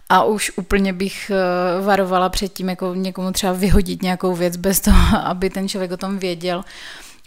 A 0.09 0.25
už 0.25 0.53
úplně 0.57 0.93
bych 0.93 1.31
eh, 1.31 1.81
varovala 1.81 2.29
před 2.29 2.53
tím, 2.53 2.69
jako 2.69 2.95
někomu 2.95 3.33
třeba 3.33 3.53
vyhodit 3.53 4.03
nějakou 4.03 4.35
věc 4.35 4.57
bez 4.57 4.81
toho, 4.81 5.19
aby 5.25 5.51
ten 5.51 5.69
člověk 5.69 5.93
o 5.93 5.97
tom 5.97 6.19
věděl 6.19 6.65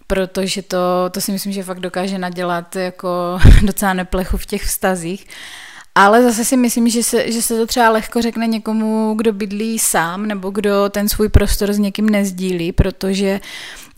protože 0.07 0.61
to, 0.61 1.09
to 1.11 1.21
si 1.21 1.31
myslím, 1.31 1.53
že 1.53 1.63
fakt 1.63 1.79
dokáže 1.79 2.17
nadělat 2.17 2.75
jako 2.75 3.39
docela 3.61 3.93
neplechu 3.93 4.37
v 4.37 4.45
těch 4.45 4.63
vztazích. 4.63 5.27
Ale 5.99 6.23
zase 6.23 6.45
si 6.45 6.57
myslím, 6.57 6.89
že 6.89 7.03
se, 7.03 7.31
že 7.31 7.41
se 7.41 7.57
to 7.57 7.67
třeba 7.67 7.89
lehko 7.89 8.21
řekne 8.21 8.47
někomu, 8.47 9.13
kdo 9.17 9.33
bydlí 9.33 9.79
sám, 9.79 10.25
nebo 10.25 10.49
kdo 10.49 10.89
ten 10.89 11.09
svůj 11.09 11.29
prostor 11.29 11.73
s 11.73 11.77
někým 11.77 12.09
nezdílí, 12.09 12.71
protože 12.71 13.39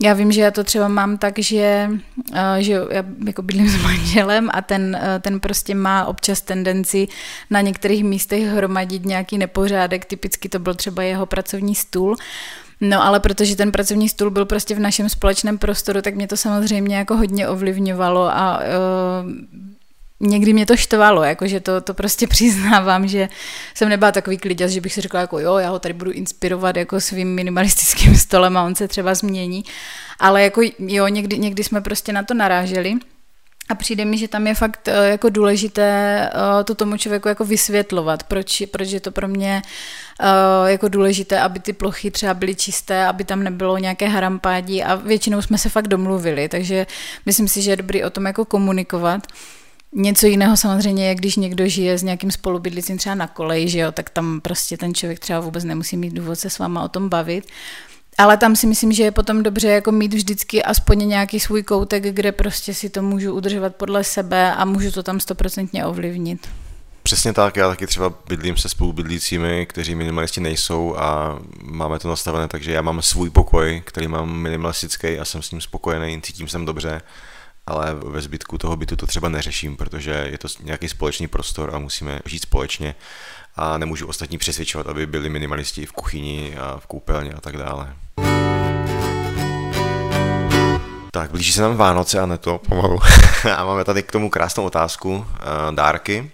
já 0.02 0.12
vím, 0.12 0.32
že 0.32 0.40
já 0.40 0.50
to 0.50 0.64
třeba 0.64 0.88
mám 0.88 1.18
tak, 1.18 1.38
že, 1.38 1.90
eh, 2.34 2.62
že 2.62 2.72
já 2.72 3.04
jako 3.26 3.42
bydlím 3.42 3.68
s 3.68 3.82
manželem 3.82 4.50
a 4.52 4.62
ten, 4.62 4.98
eh, 5.02 5.20
ten 5.20 5.40
prostě 5.40 5.74
má 5.74 6.06
občas 6.06 6.40
tendenci 6.40 7.08
na 7.50 7.60
některých 7.60 8.04
místech 8.04 8.42
hromadit 8.42 9.04
nějaký 9.04 9.38
nepořádek, 9.38 10.04
typicky 10.04 10.48
to 10.48 10.58
byl 10.58 10.74
třeba 10.74 11.02
jeho 11.02 11.26
pracovní 11.26 11.74
stůl. 11.74 12.16
No 12.80 13.04
ale 13.04 13.20
protože 13.20 13.56
ten 13.56 13.72
pracovní 13.72 14.08
stůl 14.08 14.30
byl 14.30 14.44
prostě 14.46 14.74
v 14.74 14.78
našem 14.78 15.08
společném 15.08 15.58
prostoru, 15.58 16.02
tak 16.02 16.14
mě 16.14 16.28
to 16.28 16.36
samozřejmě 16.36 16.96
jako 16.96 17.16
hodně 17.16 17.48
ovlivňovalo 17.48 18.22
a 18.22 18.58
uh, 18.58 19.30
někdy 20.22 20.52
mě 20.52 20.66
to 20.66 20.76
štvalo, 20.76 21.22
jakože 21.22 21.60
to, 21.60 21.80
to 21.80 21.94
prostě 21.94 22.26
přiznávám, 22.34 23.08
že 23.08 23.28
jsem 23.74 23.88
nebyla 23.88 24.12
takový 24.12 24.38
kliděs, 24.38 24.72
že 24.72 24.80
bych 24.80 24.92
si 24.92 25.00
řekla 25.00 25.20
jako 25.20 25.38
jo, 25.38 25.56
já 25.56 25.70
ho 25.70 25.78
tady 25.78 25.94
budu 25.94 26.10
inspirovat 26.10 26.76
jako 26.76 27.00
svým 27.00 27.34
minimalistickým 27.34 28.16
stolem 28.16 28.56
a 28.56 28.62
on 28.62 28.74
se 28.74 28.88
třeba 28.88 29.14
změní, 29.14 29.64
ale 30.18 30.42
jako 30.42 30.60
jo, 30.78 31.08
někdy, 31.08 31.38
někdy 31.38 31.64
jsme 31.64 31.80
prostě 31.80 32.12
na 32.12 32.22
to 32.22 32.34
naráželi. 32.34 32.94
A 33.68 33.74
přijde 33.74 34.04
mi, 34.04 34.18
že 34.18 34.28
tam 34.28 34.46
je 34.46 34.54
fakt 34.54 34.88
eh, 34.88 35.08
jako 35.08 35.28
důležité 35.28 36.30
eh, 36.34 36.64
to 36.64 36.74
tomu 36.74 36.96
člověku 36.96 37.28
jako 37.28 37.44
vysvětlovat, 37.44 38.22
proč, 38.22 38.62
proč 38.70 38.88
je 38.88 39.00
to 39.00 39.10
pro 39.10 39.28
mě 39.28 39.62
eh, 40.20 40.70
jako 40.70 40.88
důležité, 40.88 41.40
aby 41.40 41.60
ty 41.60 41.72
plochy 41.72 42.10
třeba 42.10 42.34
byly 42.34 42.54
čisté, 42.54 43.06
aby 43.06 43.24
tam 43.24 43.42
nebylo 43.42 43.78
nějaké 43.78 44.08
harampádí 44.08 44.82
a 44.82 44.94
většinou 44.94 45.42
jsme 45.42 45.58
se 45.58 45.68
fakt 45.68 45.88
domluvili, 45.88 46.48
takže 46.48 46.86
myslím 47.26 47.48
si, 47.48 47.62
že 47.62 47.70
je 47.70 47.76
dobrý 47.76 48.04
o 48.04 48.10
tom 48.10 48.26
jako 48.26 48.44
komunikovat. 48.44 49.26
Něco 49.94 50.26
jiného 50.26 50.56
samozřejmě 50.56 51.08
je, 51.08 51.14
když 51.14 51.36
někdo 51.36 51.68
žije 51.68 51.98
s 51.98 52.02
nějakým 52.02 52.30
spolubydlicím 52.30 52.98
třeba 52.98 53.14
na 53.14 53.26
koleji, 53.26 53.68
že 53.68 53.78
jo, 53.78 53.92
tak 53.92 54.10
tam 54.10 54.40
prostě 54.40 54.76
ten 54.76 54.94
člověk 54.94 55.18
třeba 55.18 55.40
vůbec 55.40 55.64
nemusí 55.64 55.96
mít 55.96 56.12
důvod 56.12 56.38
se 56.38 56.50
s 56.50 56.58
váma 56.58 56.82
o 56.82 56.88
tom 56.88 57.08
bavit. 57.08 57.46
Ale 58.18 58.36
tam 58.36 58.56
si 58.56 58.66
myslím, 58.66 58.92
že 58.92 59.02
je 59.02 59.10
potom 59.10 59.42
dobře 59.42 59.68
jako 59.68 59.92
mít 59.92 60.14
vždycky 60.14 60.62
aspoň 60.62 61.08
nějaký 61.08 61.40
svůj 61.40 61.62
koutek, 61.62 62.02
kde 62.02 62.32
prostě 62.32 62.74
si 62.74 62.90
to 62.90 63.02
můžu 63.02 63.34
udržovat 63.34 63.76
podle 63.76 64.04
sebe 64.04 64.54
a 64.54 64.64
můžu 64.64 64.90
to 64.90 65.02
tam 65.02 65.20
stoprocentně 65.20 65.86
ovlivnit. 65.86 66.48
Přesně 67.02 67.32
tak, 67.32 67.56
já 67.56 67.68
taky 67.68 67.86
třeba 67.86 68.14
bydlím 68.28 68.56
se 68.56 68.68
spolubydlícími, 68.68 69.66
kteří 69.66 69.94
minimalisti 69.94 70.40
nejsou 70.40 70.96
a 70.96 71.38
máme 71.62 71.98
to 71.98 72.08
nastavené, 72.08 72.48
takže 72.48 72.72
já 72.72 72.82
mám 72.82 73.02
svůj 73.02 73.30
pokoj, 73.30 73.82
který 73.86 74.08
mám 74.08 74.30
minimalistický 74.30 75.18
a 75.18 75.24
jsem 75.24 75.42
s 75.42 75.50
ním 75.50 75.60
spokojený, 75.60 76.22
cítím 76.22 76.48
se 76.48 76.58
dobře, 76.58 77.00
ale 77.66 77.94
ve 77.94 78.20
zbytku 78.20 78.58
toho 78.58 78.76
bytu 78.76 78.96
to 78.96 79.06
třeba 79.06 79.28
neřeším, 79.28 79.76
protože 79.76 80.28
je 80.30 80.38
to 80.38 80.48
nějaký 80.62 80.88
společný 80.88 81.28
prostor 81.28 81.74
a 81.74 81.78
musíme 81.78 82.20
žít 82.24 82.42
společně 82.42 82.94
a 83.56 83.78
nemůžu 83.78 84.06
ostatní 84.06 84.38
přesvědčovat, 84.38 84.86
aby 84.86 85.06
byli 85.06 85.28
minimalisti 85.28 85.86
v 85.86 85.92
kuchyni 85.92 86.56
a 86.56 86.78
v 86.78 86.86
koupelně 86.86 87.32
a 87.32 87.40
tak 87.40 87.56
dále. 87.56 87.96
Tak, 91.10 91.30
blíží 91.30 91.52
se 91.52 91.62
nám 91.62 91.76
Vánoce 91.76 92.20
a 92.20 92.26
ne 92.26 92.38
to 92.38 92.58
pomalu. 92.58 92.98
a 93.56 93.64
máme 93.64 93.84
tady 93.84 94.02
k 94.02 94.12
tomu 94.12 94.30
krásnou 94.30 94.64
otázku, 94.64 95.26
eh, 95.34 95.74
dárky. 95.74 96.30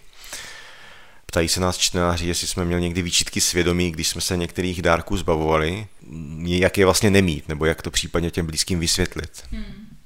Ptají 1.27 1.49
se 1.49 1.61
nás 1.61 1.77
čtenáři, 1.77 2.27
jestli 2.27 2.47
jsme 2.47 2.65
měli 2.65 2.83
někdy 2.83 3.03
výčitky 3.03 3.41
svědomí, 3.41 3.91
když 3.91 4.09
jsme 4.09 4.21
se 4.21 4.37
některých 4.37 4.83
dárků 4.83 5.17
zbavovali, 5.17 5.87
jak 6.45 6.79
je 6.79 6.85
vlastně 6.85 7.11
nemít, 7.11 7.49
nebo 7.49 7.65
jak 7.65 7.83
to 7.83 7.91
případně 7.91 8.31
těm 8.31 8.47
blízkým 8.47 8.81
vysvětlit. 8.81 9.43
Hmm. 9.51 9.98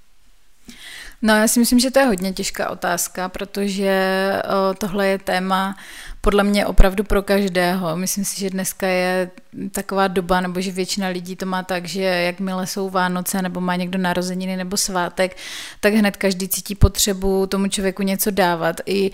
No 1.23 1.37
já 1.37 1.49
si 1.49 1.61
myslím, 1.61 1.79
že 1.79 1.91
to 1.91 1.99
je 1.99 2.05
hodně 2.05 2.33
těžká 2.33 2.71
otázka, 2.71 3.29
protože 3.29 4.33
tohle 4.79 5.09
je 5.09 5.19
téma 5.19 5.77
podle 6.21 6.45
mě 6.45 6.67
opravdu 6.67 7.05
pro 7.05 7.23
každého. 7.23 7.97
Myslím 7.97 8.25
si, 8.25 8.41
že 8.41 8.51
dneska 8.51 8.87
je 8.87 9.31
taková 9.73 10.09
doba, 10.09 10.41
nebo 10.41 10.61
že 10.61 10.73
většina 10.73 11.09
lidí 11.09 11.37
to 11.37 11.47
má 11.47 11.63
tak, 11.63 11.87
že 11.87 12.03
jakmile 12.03 12.67
jsou 12.67 12.91
Vánoce, 12.91 13.43
nebo 13.43 13.61
má 13.61 13.77
někdo 13.77 13.99
narozeniny 13.99 14.57
nebo 14.57 14.77
svátek, 14.77 15.37
tak 15.81 15.95
hned 15.95 16.17
každý 16.17 16.49
cítí 16.49 16.75
potřebu 16.75 17.47
tomu 17.47 17.69
člověku 17.69 18.03
něco 18.03 18.31
dávat. 18.31 18.77
I 18.87 19.11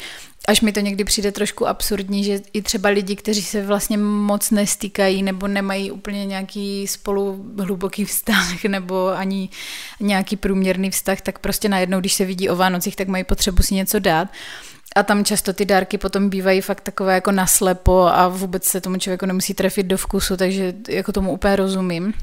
až 0.48 0.60
mi 0.60 0.72
to 0.72 0.80
někdy 0.80 1.04
přijde 1.04 1.32
trošku 1.32 1.68
absurdní, 1.68 2.24
že 2.24 2.40
i 2.52 2.62
třeba 2.62 2.88
lidi, 2.88 3.16
kteří 3.16 3.42
se 3.42 3.62
vlastně 3.62 3.98
moc 3.98 4.50
nestýkají 4.50 5.22
nebo 5.22 5.48
nemají 5.48 5.90
úplně 5.90 6.26
nějaký 6.26 6.86
spolu 6.86 7.44
hluboký 7.58 8.04
vztah 8.04 8.64
nebo 8.68 9.08
ani 9.08 9.48
nějaký 10.00 10.36
průměrný 10.36 10.90
vztah, 10.90 11.20
tak 11.20 11.38
prostě 11.38 11.68
najednou, 11.68 12.00
když 12.00 12.14
se 12.14 12.24
vidí 12.24 12.48
o 12.48 12.56
Vánocích, 12.56 12.96
tak 12.96 13.08
mají 13.08 13.24
potřebu 13.24 13.62
si 13.62 13.74
něco 13.74 13.98
dát. 13.98 14.28
A 14.96 15.02
tam 15.02 15.24
často 15.24 15.52
ty 15.52 15.64
dárky 15.64 15.98
potom 15.98 16.30
bývají 16.30 16.60
fakt 16.60 16.80
takové 16.80 17.14
jako 17.14 17.32
naslepo 17.32 18.06
a 18.06 18.28
vůbec 18.28 18.64
se 18.64 18.80
tomu 18.80 18.96
člověku 18.96 19.26
nemusí 19.26 19.54
trefit 19.54 19.86
do 19.86 19.96
vkusu, 19.96 20.36
takže 20.36 20.74
jako 20.88 21.12
tomu 21.12 21.32
úplně 21.32 21.56
rozumím. 21.56 22.14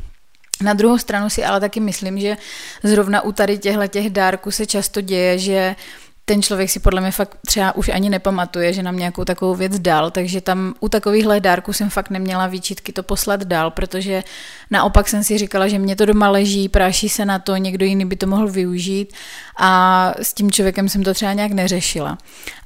Na 0.62 0.74
druhou 0.74 0.98
stranu 0.98 1.29
si 1.29 1.44
ale 1.44 1.60
taky 1.60 1.79
myslím, 1.79 2.20
že 2.20 2.38
zrovna 2.84 3.22
u 3.22 3.32
tady 3.32 3.58
těchto 3.58 3.88
těch 3.88 4.10
dárků 4.10 4.51
se 4.51 4.65
často 4.65 5.01
děje, 5.01 5.39
že 5.39 5.75
ten 6.25 6.41
člověk 6.41 6.70
si 6.70 6.79
podle 6.79 7.01
mě 7.01 7.12
fakt 7.12 7.38
třeba 7.46 7.75
už 7.75 7.89
ani 7.89 8.10
nepamatuje, 8.10 8.74
že 8.74 8.84
nám 8.84 8.98
nějakou 8.98 9.25
takovou 9.25 9.55
věc 9.55 9.79
dal, 9.79 10.12
takže 10.12 10.41
tam 10.41 10.74
u 10.79 10.89
takovýchhle 10.89 11.39
dárků 11.39 11.74
jsem 11.74 11.89
fakt 11.89 12.10
neměla 12.10 12.48
výčitky 12.48 12.94
to 12.94 13.03
poslat 13.03 13.44
dál, 13.44 13.72
protože 13.72 14.24
naopak 14.72 15.08
jsem 15.08 15.24
si 15.24 15.38
říkala, 15.38 15.67
že 15.67 15.79
mě 15.79 15.96
to 15.96 16.05
doma 16.05 16.29
leží, 16.29 16.70
práší 16.70 17.10
se 17.10 17.25
na 17.25 17.39
to, 17.39 17.55
někdo 17.55 17.86
jiný 17.86 18.05
by 18.05 18.15
to 18.15 18.27
mohl 18.27 18.48
využít 18.48 19.13
a 19.58 20.12
s 20.22 20.34
tím 20.34 20.51
člověkem 20.51 20.89
jsem 20.89 21.03
to 21.03 21.13
třeba 21.13 21.34
nějak 21.34 21.51
neřešila. 21.51 22.17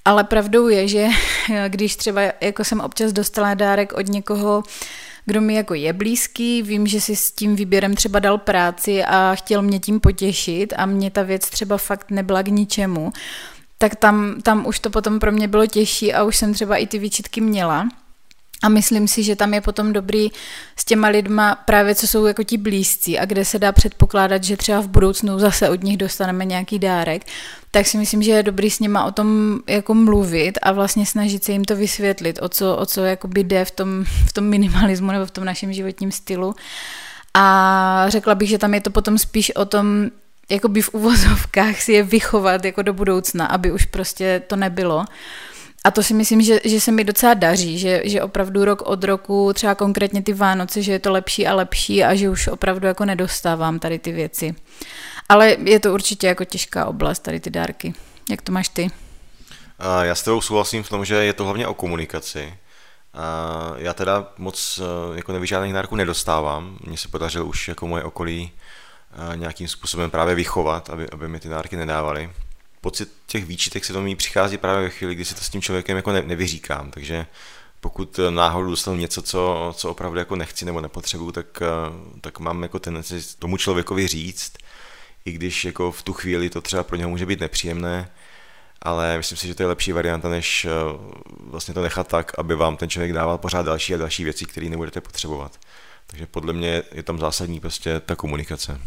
Ale 0.06 0.24
pravdou 0.24 0.68
je, 0.68 0.88
že 0.88 1.08
když 1.68 1.96
třeba 1.96 2.22
jako 2.42 2.64
jsem 2.64 2.80
občas 2.80 3.14
dostala 3.14 3.54
dárek 3.54 3.94
od 3.94 4.08
někoho, 4.08 4.64
kdo 5.30 5.42
mi 5.42 5.56
jako 5.56 5.74
je 5.74 5.94
blízký, 5.94 6.62
vím, 6.62 6.88
že 6.88 7.02
si 7.02 7.16
s 7.16 7.32
tím 7.32 7.56
výběrem 7.56 7.96
třeba 7.96 8.20
dal 8.20 8.38
práci 8.38 9.04
a 9.04 9.36
chtěl 9.36 9.62
mě 9.62 9.80
tím 9.80 10.00
potěšit 10.00 10.74
a 10.78 10.86
mě 10.86 11.12
ta 11.12 11.24
věc 11.24 11.50
třeba 11.50 11.78
fakt 11.78 12.12
nebyla 12.12 12.44
k 12.44 12.48
ničemu, 12.48 13.14
tak 13.78 13.96
tam, 13.96 14.42
tam 14.42 14.66
už 14.68 14.80
to 14.80 14.90
potom 14.90 15.20
pro 15.20 15.32
mě 15.32 15.48
bylo 15.48 15.66
těžší 15.66 16.14
a 16.14 16.24
už 16.24 16.38
jsem 16.38 16.54
třeba 16.54 16.78
i 16.78 16.88
ty 16.88 17.00
výčitky 17.00 17.42
měla. 17.42 17.88
A 18.64 18.70
myslím 18.70 19.08
si, 19.08 19.24
že 19.24 19.36
tam 19.36 19.54
je 19.54 19.62
potom 19.62 19.94
dobrý 19.94 20.30
s 20.76 20.86
těma 20.86 21.08
lidma 21.08 21.56
právě, 21.56 21.96
co 21.96 22.08
jsou 22.08 22.26
jako 22.26 22.44
ti 22.44 22.58
blízcí 22.58 23.20
a 23.20 23.26
kde 23.26 23.46
se 23.46 23.60
dá 23.60 23.72
předpokládat, 23.72 24.44
že 24.44 24.58
třeba 24.58 24.82
v 24.82 24.88
budoucnu 24.88 25.40
zase 25.40 25.70
od 25.70 25.84
nich 25.84 25.98
dostaneme 25.98 26.46
nějaký 26.46 26.80
dárek, 26.80 27.26
tak 27.72 27.88
si 27.88 27.98
myslím, 27.98 28.24
že 28.24 28.32
je 28.32 28.44
dobrý 28.44 28.70
s 28.72 28.80
nima 28.80 29.06
o 29.06 29.12
tom 29.12 29.60
jako 29.68 29.94
mluvit 29.94 30.60
a 30.62 30.72
vlastně 30.72 31.06
snažit 31.06 31.44
se 31.44 31.52
jim 31.52 31.66
to 31.66 31.76
vysvětlit, 31.76 32.40
o 32.42 32.50
co, 32.50 32.76
o 32.76 32.86
co 32.86 33.04
jakoby 33.04 33.44
jde 33.44 33.66
v 33.66 33.72
tom, 33.72 34.04
v 34.28 34.34
tom 34.34 34.44
minimalismu 34.44 35.12
nebo 35.12 35.26
v 35.26 35.32
tom 35.32 35.46
našem 35.46 35.74
životním 35.74 36.12
stylu. 36.12 36.56
A 37.34 38.06
řekla 38.08 38.36
bych, 38.36 38.50
že 38.50 38.58
tam 38.58 38.74
je 38.74 38.82
to 38.82 38.90
potom 38.90 39.18
spíš 39.18 39.56
o 39.56 39.66
tom, 39.66 40.10
jakoby 40.50 40.82
v 40.82 40.94
uvozovkách 40.94 41.82
si 41.82 41.94
je 41.94 42.04
vychovat 42.04 42.66
jako 42.66 42.82
do 42.82 42.94
budoucna, 42.94 43.46
aby 43.46 43.72
už 43.72 43.86
prostě 43.86 44.42
to 44.48 44.56
nebylo. 44.56 45.06
A 45.84 45.92
to 45.92 46.04
si 46.04 46.14
myslím, 46.14 46.42
že, 46.42 46.60
že 46.64 46.82
se 46.82 46.92
mi 46.92 47.04
docela 47.04 47.34
daří, 47.34 47.80
že, 47.80 48.02
že 48.06 48.22
opravdu 48.22 48.66
rok 48.66 48.82
od 48.82 49.04
roku, 49.04 49.54
třeba 49.54 49.76
konkrétně 49.76 50.22
ty 50.22 50.34
Vánoce, 50.34 50.82
že 50.82 50.92
je 50.92 51.00
to 51.00 51.12
lepší 51.12 51.48
a 51.48 51.56
lepší 51.56 52.04
a 52.04 52.16
že 52.16 52.30
už 52.30 52.48
opravdu 52.48 52.88
jako 52.88 53.06
nedostávám 53.06 53.80
tady 53.80 54.00
ty 54.00 54.12
věci. 54.12 54.56
Ale 55.30 55.58
je 55.64 55.80
to 55.80 55.94
určitě 55.94 56.28
jako 56.28 56.46
těžká 56.46 56.86
oblast, 56.86 57.20
tady 57.20 57.40
ty 57.40 57.50
dárky. 57.50 57.94
Jak 58.30 58.42
to 58.42 58.52
máš 58.52 58.70
ty? 58.70 58.92
Já 60.02 60.16
s 60.16 60.24
tebou 60.24 60.42
souhlasím 60.42 60.84
v 60.84 60.90
tom, 60.90 61.06
že 61.06 61.16
je 61.16 61.34
to 61.34 61.44
hlavně 61.44 61.68
o 61.68 61.74
komunikaci. 61.74 62.54
Já 63.78 63.94
teda 63.94 64.28
moc 64.38 64.80
e, 64.80 65.18
jako 65.18 65.32
nevyžádných 65.32 65.74
dárků 65.74 65.96
nedostávám. 65.96 66.78
Mně 66.86 66.98
se 66.98 67.08
podařilo 67.08 67.46
už 67.46 67.68
jako 67.68 67.88
moje 67.88 68.04
okolí 68.04 68.52
e, 69.34 69.38
nějakým 69.38 69.68
způsobem 69.68 70.12
právě 70.12 70.36
vychovat, 70.36 70.90
aby, 70.90 71.10
aby 71.10 71.28
mi 71.28 71.40
ty 71.40 71.50
dárky 71.50 71.76
nedávali 71.76 72.30
pocit 72.82 73.10
těch 73.28 73.46
výčitek 73.46 73.86
se 73.86 73.94
to 73.94 74.02
mi 74.02 74.16
přichází 74.16 74.58
právě 74.58 74.84
ve 74.84 74.90
chvíli, 74.90 75.16
kdy 75.16 75.26
si 75.26 75.36
to 75.36 75.42
s 75.42 75.50
tím 75.50 75.62
člověkem 75.62 75.98
jako 75.98 76.12
ne, 76.12 76.22
nevyříkám, 76.22 76.92
takže 76.92 77.26
pokud 77.80 78.20
náhodou 78.30 78.70
dostanu 78.70 78.98
něco, 78.98 79.22
co, 79.22 79.74
co 79.78 79.90
opravdu 79.90 80.20
jako 80.20 80.36
nechci 80.36 80.66
nebo 80.66 80.82
nepotřebuju, 80.82 81.32
tak, 81.32 81.60
tak 82.22 82.40
mám 82.40 82.64
jako 82.64 82.80
tendenci 82.80 83.38
tomu 83.40 83.58
člověkovi 83.58 84.08
říct, 84.08 84.54
i 85.26 85.32
když 85.32 85.66
jako 85.66 85.92
v 85.92 86.02
tu 86.02 86.14
chvíli 86.14 86.50
to 86.50 86.62
třeba 86.62 86.84
pro 86.84 86.96
něho 86.96 87.10
může 87.10 87.26
být 87.26 87.40
nepříjemné, 87.40 88.12
ale 88.82 89.18
myslím 89.18 89.38
si, 89.38 89.48
že 89.48 89.56
to 89.56 89.64
je 89.64 89.68
lepší 89.68 89.92
varianta, 89.92 90.30
než 90.30 90.68
vlastně 91.40 91.74
to 91.74 91.82
nechat 91.82 92.08
tak, 92.08 92.40
aby 92.40 92.56
vám 92.56 92.78
ten 92.78 92.90
člověk 92.90 93.14
dával 93.14 93.38
pořád 93.38 93.66
další 93.66 93.94
a 93.94 93.98
další 93.98 94.24
věci, 94.24 94.46
které 94.46 94.70
nebudete 94.70 95.02
potřebovat. 95.02 95.60
Takže 96.08 96.26
podle 96.26 96.54
mě 96.54 96.84
je 96.92 97.04
tam 97.04 97.20
zásadní 97.20 97.60
prostě 97.60 98.00
ta 98.00 98.16
komunikace. 98.16 98.82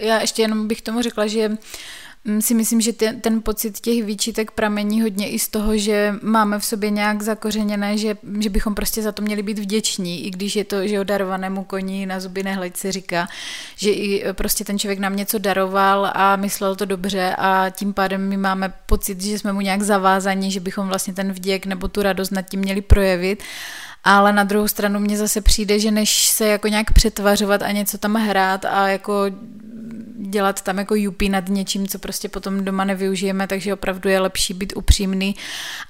Já 0.00 0.20
ještě 0.20 0.42
jenom 0.42 0.68
bych 0.68 0.82
tomu 0.82 1.02
řekla, 1.02 1.26
že 1.26 1.50
si 2.40 2.54
myslím, 2.54 2.80
že 2.80 2.92
ten, 2.92 3.20
ten 3.20 3.42
pocit 3.42 3.80
těch 3.80 4.04
výčitek 4.04 4.50
pramení 4.50 5.02
hodně 5.02 5.28
i 5.28 5.38
z 5.38 5.48
toho, 5.48 5.76
že 5.76 6.14
máme 6.22 6.58
v 6.58 6.64
sobě 6.64 6.90
nějak 6.90 7.22
zakořeněné, 7.22 7.98
že, 7.98 8.16
že 8.40 8.50
bychom 8.50 8.74
prostě 8.74 9.02
za 9.02 9.12
to 9.12 9.22
měli 9.22 9.42
být 9.42 9.58
vděční, 9.58 10.26
i 10.26 10.30
když 10.30 10.56
je 10.56 10.64
to, 10.64 10.88
že 10.88 11.00
o 11.00 11.04
darovanému 11.04 11.64
koni 11.64 12.06
na 12.06 12.20
zuby 12.20 12.42
nehleď 12.42 12.76
se 12.76 12.92
říká, 12.92 13.28
že 13.76 13.90
i 13.90 14.24
prostě 14.32 14.64
ten 14.64 14.78
člověk 14.78 14.98
nám 14.98 15.16
něco 15.16 15.38
daroval 15.38 16.10
a 16.14 16.36
myslel 16.36 16.76
to 16.76 16.84
dobře 16.84 17.34
a 17.38 17.70
tím 17.70 17.92
pádem 17.92 18.28
my 18.28 18.36
máme 18.36 18.72
pocit, 18.86 19.20
že 19.20 19.38
jsme 19.38 19.52
mu 19.52 19.60
nějak 19.60 19.82
zavázaní, 19.82 20.50
že 20.50 20.60
bychom 20.60 20.88
vlastně 20.88 21.14
ten 21.14 21.32
vděk 21.32 21.66
nebo 21.66 21.88
tu 21.88 22.02
radost 22.02 22.30
nad 22.30 22.42
tím 22.42 22.60
měli 22.60 22.80
projevit. 22.80 23.42
Ale 24.04 24.32
na 24.32 24.44
druhou 24.44 24.68
stranu 24.68 25.00
mně 25.00 25.18
zase 25.18 25.40
přijde, 25.40 25.78
že 25.78 25.90
než 25.90 26.26
se 26.26 26.46
jako 26.46 26.68
nějak 26.68 26.92
přetvařovat 26.92 27.62
a 27.62 27.72
něco 27.72 27.98
tam 27.98 28.14
hrát 28.14 28.64
a 28.64 28.88
jako 28.88 29.30
dělat 30.34 30.62
tam 30.62 30.78
jako 30.78 30.94
jupí 30.94 31.28
nad 31.28 31.48
něčím, 31.48 31.88
co 31.88 31.98
prostě 31.98 32.28
potom 32.28 32.64
doma 32.64 32.84
nevyužijeme, 32.84 33.46
takže 33.46 33.74
opravdu 33.74 34.10
je 34.10 34.20
lepší 34.20 34.54
být 34.54 34.72
upřímný 34.76 35.36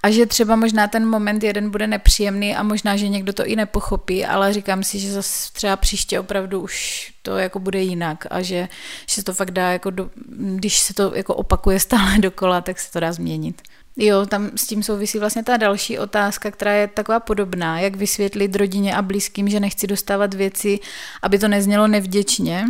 a 0.03 0.11
že 0.11 0.27
třeba 0.27 0.57
možná 0.57 0.89
ten 0.89 1.09
moment 1.09 1.43
jeden 1.43 1.71
bude 1.71 1.87
nepříjemný 1.87 2.57
a 2.57 2.63
možná, 2.63 2.97
že 2.97 3.09
někdo 3.09 3.33
to 3.33 3.47
i 3.47 3.57
nepochopí, 3.57 4.25
ale 4.25 4.53
říkám 4.53 4.83
si, 4.83 4.99
že 4.99 5.13
zase 5.13 5.53
třeba 5.53 5.77
příště 5.77 6.21
opravdu 6.21 6.61
už 6.61 7.13
to 7.23 7.39
jako 7.39 7.59
bude 7.59 7.81
jinak 7.81 8.27
a 8.31 8.43
že, 8.43 8.69
že 9.09 9.15
se 9.15 9.25
to 9.25 9.35
fakt 9.35 9.51
dá 9.51 9.73
jako, 9.73 9.91
do, 9.91 10.11
když 10.37 10.79
se 10.79 10.95
to 10.95 11.13
jako 11.15 11.35
opakuje 11.35 11.81
stále 11.81 12.19
dokola, 12.19 12.61
tak 12.61 12.81
se 12.81 12.93
to 12.93 13.01
dá 13.01 13.13
změnit. 13.13 13.63
Jo, 13.97 14.27
tam 14.27 14.51
s 14.57 14.67
tím 14.67 14.83
souvisí 14.83 15.19
vlastně 15.19 15.43
ta 15.43 15.57
další 15.57 15.99
otázka, 15.99 16.51
která 16.51 16.73
je 16.73 16.89
taková 16.89 17.21
podobná, 17.21 17.81
jak 17.81 17.97
vysvětlit 17.97 18.57
rodině 18.57 18.97
a 18.97 19.03
blízkým, 19.03 19.49
že 19.49 19.61
nechci 19.61 19.87
dostávat 19.87 20.35
věci, 20.35 20.81
aby 21.23 21.39
to 21.39 21.49
neznělo 21.49 21.87
nevděčně, 21.89 22.65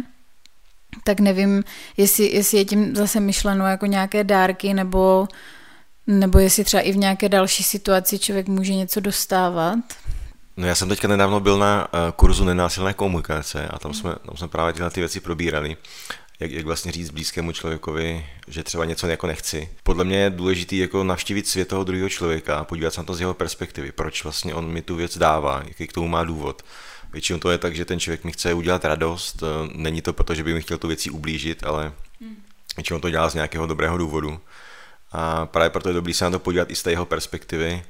tak 1.04 1.20
nevím, 1.20 1.64
jestli, 1.96 2.26
jestli 2.26 2.58
je 2.58 2.64
tím 2.64 2.96
zase 2.96 3.20
myšleno 3.20 3.66
jako 3.66 3.86
nějaké 3.86 4.24
dárky, 4.24 4.74
nebo, 4.74 5.28
nebo 6.06 6.38
jestli 6.38 6.64
třeba 6.64 6.80
i 6.80 6.92
v 6.92 6.96
nějaké 6.96 7.28
další 7.28 7.62
situaci 7.62 8.18
člověk 8.18 8.48
může 8.48 8.74
něco 8.74 9.00
dostávat. 9.00 9.78
No 10.56 10.66
já 10.66 10.74
jsem 10.74 10.88
teďka 10.88 11.08
nedávno 11.08 11.40
byl 11.40 11.58
na 11.58 11.88
uh, 11.92 12.00
kurzu 12.16 12.44
nenásilné 12.44 12.94
komunikace 12.94 13.68
a 13.68 13.78
tam 13.78 13.94
jsme, 13.94 14.14
tam 14.26 14.36
jsme 14.36 14.48
právě 14.48 14.72
tyhle 14.72 14.90
ty 14.90 15.00
věci 15.00 15.20
probírali. 15.20 15.76
Jak, 16.40 16.50
jak 16.50 16.64
vlastně 16.64 16.92
říct 16.92 17.10
blízkému 17.10 17.52
člověkovi, 17.52 18.26
že 18.48 18.62
třeba 18.62 18.84
něco 18.84 19.06
jako 19.06 19.26
nechci. 19.26 19.68
Podle 19.82 20.04
mě 20.04 20.16
je 20.16 20.30
důležité 20.30 20.76
jako 20.76 21.04
navštívit 21.04 21.46
svět 21.46 21.68
toho 21.68 21.84
druhého 21.84 22.08
člověka 22.08 22.56
a 22.56 22.64
podívat 22.64 22.94
se 22.94 23.00
na 23.00 23.04
to 23.04 23.14
z 23.14 23.20
jeho 23.20 23.34
perspektivy, 23.34 23.92
proč 23.92 24.24
vlastně 24.24 24.54
on 24.54 24.68
mi 24.68 24.82
tu 24.82 24.96
věc 24.96 25.18
dává, 25.18 25.62
jaký 25.68 25.86
k 25.86 25.92
tomu 25.92 26.08
má 26.08 26.24
důvod. 26.24 26.62
Většinou 27.14 27.38
to 27.38 27.50
je 27.50 27.58
tak, 27.58 27.76
že 27.76 27.84
ten 27.84 28.00
člověk 28.00 28.24
mi 28.24 28.32
chce 28.32 28.54
udělat 28.54 28.84
radost, 28.84 29.42
eh, 29.42 29.70
není 29.74 30.02
to 30.02 30.12
proto, 30.12 30.34
že 30.34 30.42
by 30.42 30.54
mi 30.54 30.62
chtěl 30.62 30.78
tu 30.78 30.88
věci 30.88 31.10
ublížit, 31.10 31.64
ale 31.64 31.92
hmm. 32.20 32.36
většinou 32.76 32.98
to 32.98 33.10
dělá 33.10 33.28
z 33.28 33.34
nějakého 33.34 33.66
dobrého 33.66 33.98
důvodu. 33.98 34.40
A 35.12 35.46
právě 35.46 35.70
proto 35.70 35.88
je 35.88 35.94
dobrý 35.94 36.14
se 36.14 36.24
na 36.24 36.30
to 36.30 36.38
podívat 36.38 36.70
i 36.70 36.74
z 36.74 36.82
té 36.82 36.90
jeho 36.90 37.06
perspektivy 37.06 37.82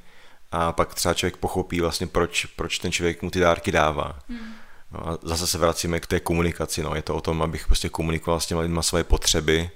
a 0.51 0.71
pak 0.71 0.93
třeba 0.93 1.13
člověk 1.13 1.37
pochopí 1.37 1.81
vlastně, 1.81 2.07
proč, 2.07 2.45
proč 2.45 2.79
ten 2.79 2.91
člověk 2.91 3.21
mu 3.21 3.31
ty 3.31 3.39
dárky 3.39 3.71
dává. 3.71 4.19
Hmm. 4.29 4.53
No 4.91 5.07
a 5.07 5.17
zase 5.21 5.47
se 5.47 5.57
vracíme 5.57 5.99
k 5.99 6.07
té 6.07 6.19
komunikaci. 6.19 6.83
No. 6.83 6.95
Je 6.95 7.01
to 7.01 7.15
o 7.15 7.21
tom, 7.21 7.41
abych 7.41 7.67
prostě 7.67 7.89
komunikoval 7.89 8.39
s 8.39 8.45
těma 8.45 8.61
lidma 8.61 8.81
své 8.81 9.03
potřeby, 9.03 9.69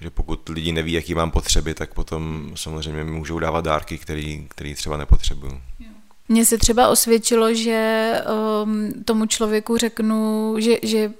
že 0.00 0.10
pokud 0.10 0.48
lidi 0.48 0.72
neví, 0.72 0.92
jaký 0.92 1.14
mám 1.14 1.30
potřeby, 1.30 1.74
tak 1.74 1.94
potom 1.94 2.52
samozřejmě 2.54 3.04
mi 3.04 3.10
můžou 3.10 3.38
dávat 3.38 3.64
dárky, 3.64 3.98
které 4.48 4.74
třeba 4.74 4.96
nepotřebuju. 4.96 5.60
Mně 6.30 6.44
se 6.44 6.58
třeba 6.58 6.88
osvědčilo, 6.88 7.54
že 7.54 8.12
um, 8.62 8.92
tomu 9.04 9.26
člověku 9.26 9.76
řeknu, 9.76 10.54
že, 10.58 10.76
že 10.82 11.12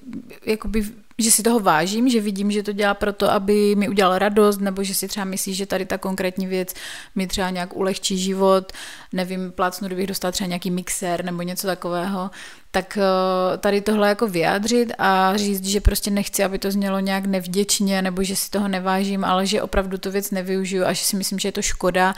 jakoby 0.47 0.85
že 1.19 1.31
si 1.31 1.43
toho 1.43 1.61
vážím, 1.61 2.09
že 2.09 2.21
vidím, 2.21 2.51
že 2.51 2.63
to 2.63 2.73
dělá 2.73 2.95
proto, 2.95 3.31
aby 3.31 3.75
mi 3.77 3.89
udělal 3.89 4.19
radost, 4.19 4.61
nebo 4.61 4.85
že 4.85 4.95
si 4.95 5.09
třeba 5.09 5.25
myslí, 5.25 5.55
že 5.55 5.67
tady 5.67 5.87
ta 5.87 5.99
konkrétní 5.99 6.47
věc 6.47 6.75
mi 7.15 7.27
třeba 7.27 7.51
nějak 7.51 7.77
ulehčí 7.77 8.19
život, 8.19 8.73
nevím, 9.13 9.53
plácnu, 9.53 9.87
kdybych 9.87 10.07
dostal 10.07 10.33
třeba 10.33 10.49
nějaký 10.49 10.71
mixer 10.71 11.25
nebo 11.25 11.43
něco 11.43 11.67
takového, 11.67 12.31
tak 12.71 12.99
eh, 12.99 13.59
tady 13.59 13.81
tohle 13.81 14.09
jako 14.09 14.27
vyjádřit 14.27 14.93
a 14.99 15.37
říct, 15.37 15.65
že 15.65 15.81
prostě 15.81 16.11
nechci, 16.11 16.45
aby 16.45 16.59
to 16.59 16.71
znělo 16.71 17.01
nějak 17.01 17.27
nevděčně, 17.27 18.03
nebo 18.03 18.23
že 18.23 18.37
si 18.37 18.51
toho 18.51 18.69
nevážím, 18.69 19.25
ale 19.25 19.47
že 19.47 19.63
opravdu 19.63 19.99
tu 19.99 20.11
věc 20.11 20.31
nevyužiju 20.31 20.85
a 20.85 20.93
že 20.93 21.05
si 21.05 21.17
myslím, 21.17 21.39
že 21.39 21.49
je 21.49 21.53
to 21.53 21.63
škoda. 21.63 22.15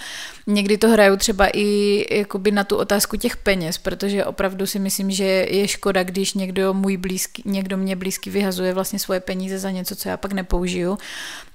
Někdy 0.47 0.79
to 0.79 0.89
hraju 0.89 1.17
třeba 1.17 1.49
i 1.55 2.05
jakoby 2.19 2.51
na 2.51 2.65
tu 2.65 2.77
otázku 2.77 3.17
těch 3.17 3.37
peněz, 3.37 3.79
protože 3.79 4.25
opravdu 4.25 4.67
si 4.67 4.79
myslím, 4.79 5.11
že 5.11 5.25
je 5.25 5.69
škoda, 5.69 6.03
když 6.03 6.35
někdo 6.35 6.75
můj 6.75 6.97
blízký, 6.97 7.43
někdo 7.47 7.77
mě 7.77 7.97
blízký 7.97 8.31
vyhazuje 8.31 8.75
vlastně 8.75 8.99
svoje 8.99 9.21
peníze 9.21 9.59
za 9.59 9.71
něco, 9.71 9.97
co 9.97 10.09
já 10.09 10.17
pak 10.17 10.33
nepoužiju. 10.33 10.99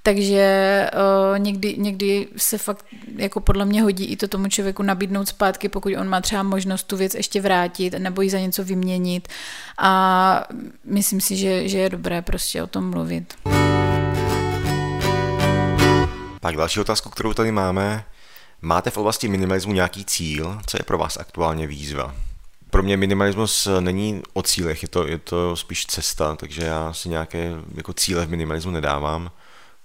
Takže 0.08 0.90
uh, 1.32 1.38
někdy, 1.38 1.74
někdy 1.78 2.28
se 2.36 2.58
fakt 2.58 2.84
jako 3.16 3.40
podle 3.40 3.64
mě 3.64 3.82
hodí 3.82 4.04
i 4.04 4.16
to 4.16 4.28
tomu 4.28 4.48
člověku 4.48 4.82
nabídnout 4.82 5.28
zpátky, 5.28 5.68
pokud 5.68 5.92
on 6.00 6.08
má 6.08 6.20
třeba 6.20 6.42
možnost 6.42 6.82
tu 6.82 6.96
věc 6.96 7.14
ještě 7.14 7.40
vrátit 7.40 7.94
nebo 7.98 8.22
ji 8.22 8.30
za 8.30 8.38
něco 8.38 8.64
vyměnit. 8.64 9.28
A 9.78 10.44
myslím 10.84 11.20
si, 11.20 11.36
že, 11.36 11.68
že 11.68 11.78
je 11.78 11.90
dobré 11.90 12.22
prostě 12.22 12.62
o 12.62 12.66
tom 12.66 12.90
mluvit. 12.90 13.34
Tak 16.40 16.56
další 16.56 16.80
otázku, 16.80 17.10
kterou 17.10 17.34
tady 17.34 17.52
máme. 17.52 18.04
Máte 18.62 18.90
v 18.90 18.96
oblasti 18.96 19.28
minimalismu 19.28 19.72
nějaký 19.72 20.04
cíl? 20.04 20.58
Co 20.66 20.76
je 20.80 20.84
pro 20.84 20.98
vás 20.98 21.16
aktuálně 21.16 21.66
výzva? 21.66 22.14
Pro 22.70 22.82
mě 22.82 22.96
minimalismus 22.96 23.68
není 23.80 24.22
o 24.32 24.42
cílech, 24.42 24.82
je 24.82 24.88
to, 24.88 25.06
je 25.06 25.18
to 25.18 25.56
spíš 25.56 25.86
cesta, 25.86 26.36
takže 26.36 26.64
já 26.64 26.92
si 26.92 27.08
nějaké 27.08 27.52
jako 27.74 27.92
cíle 27.92 28.26
v 28.26 28.30
minimalismu 28.30 28.70
nedávám 28.70 29.30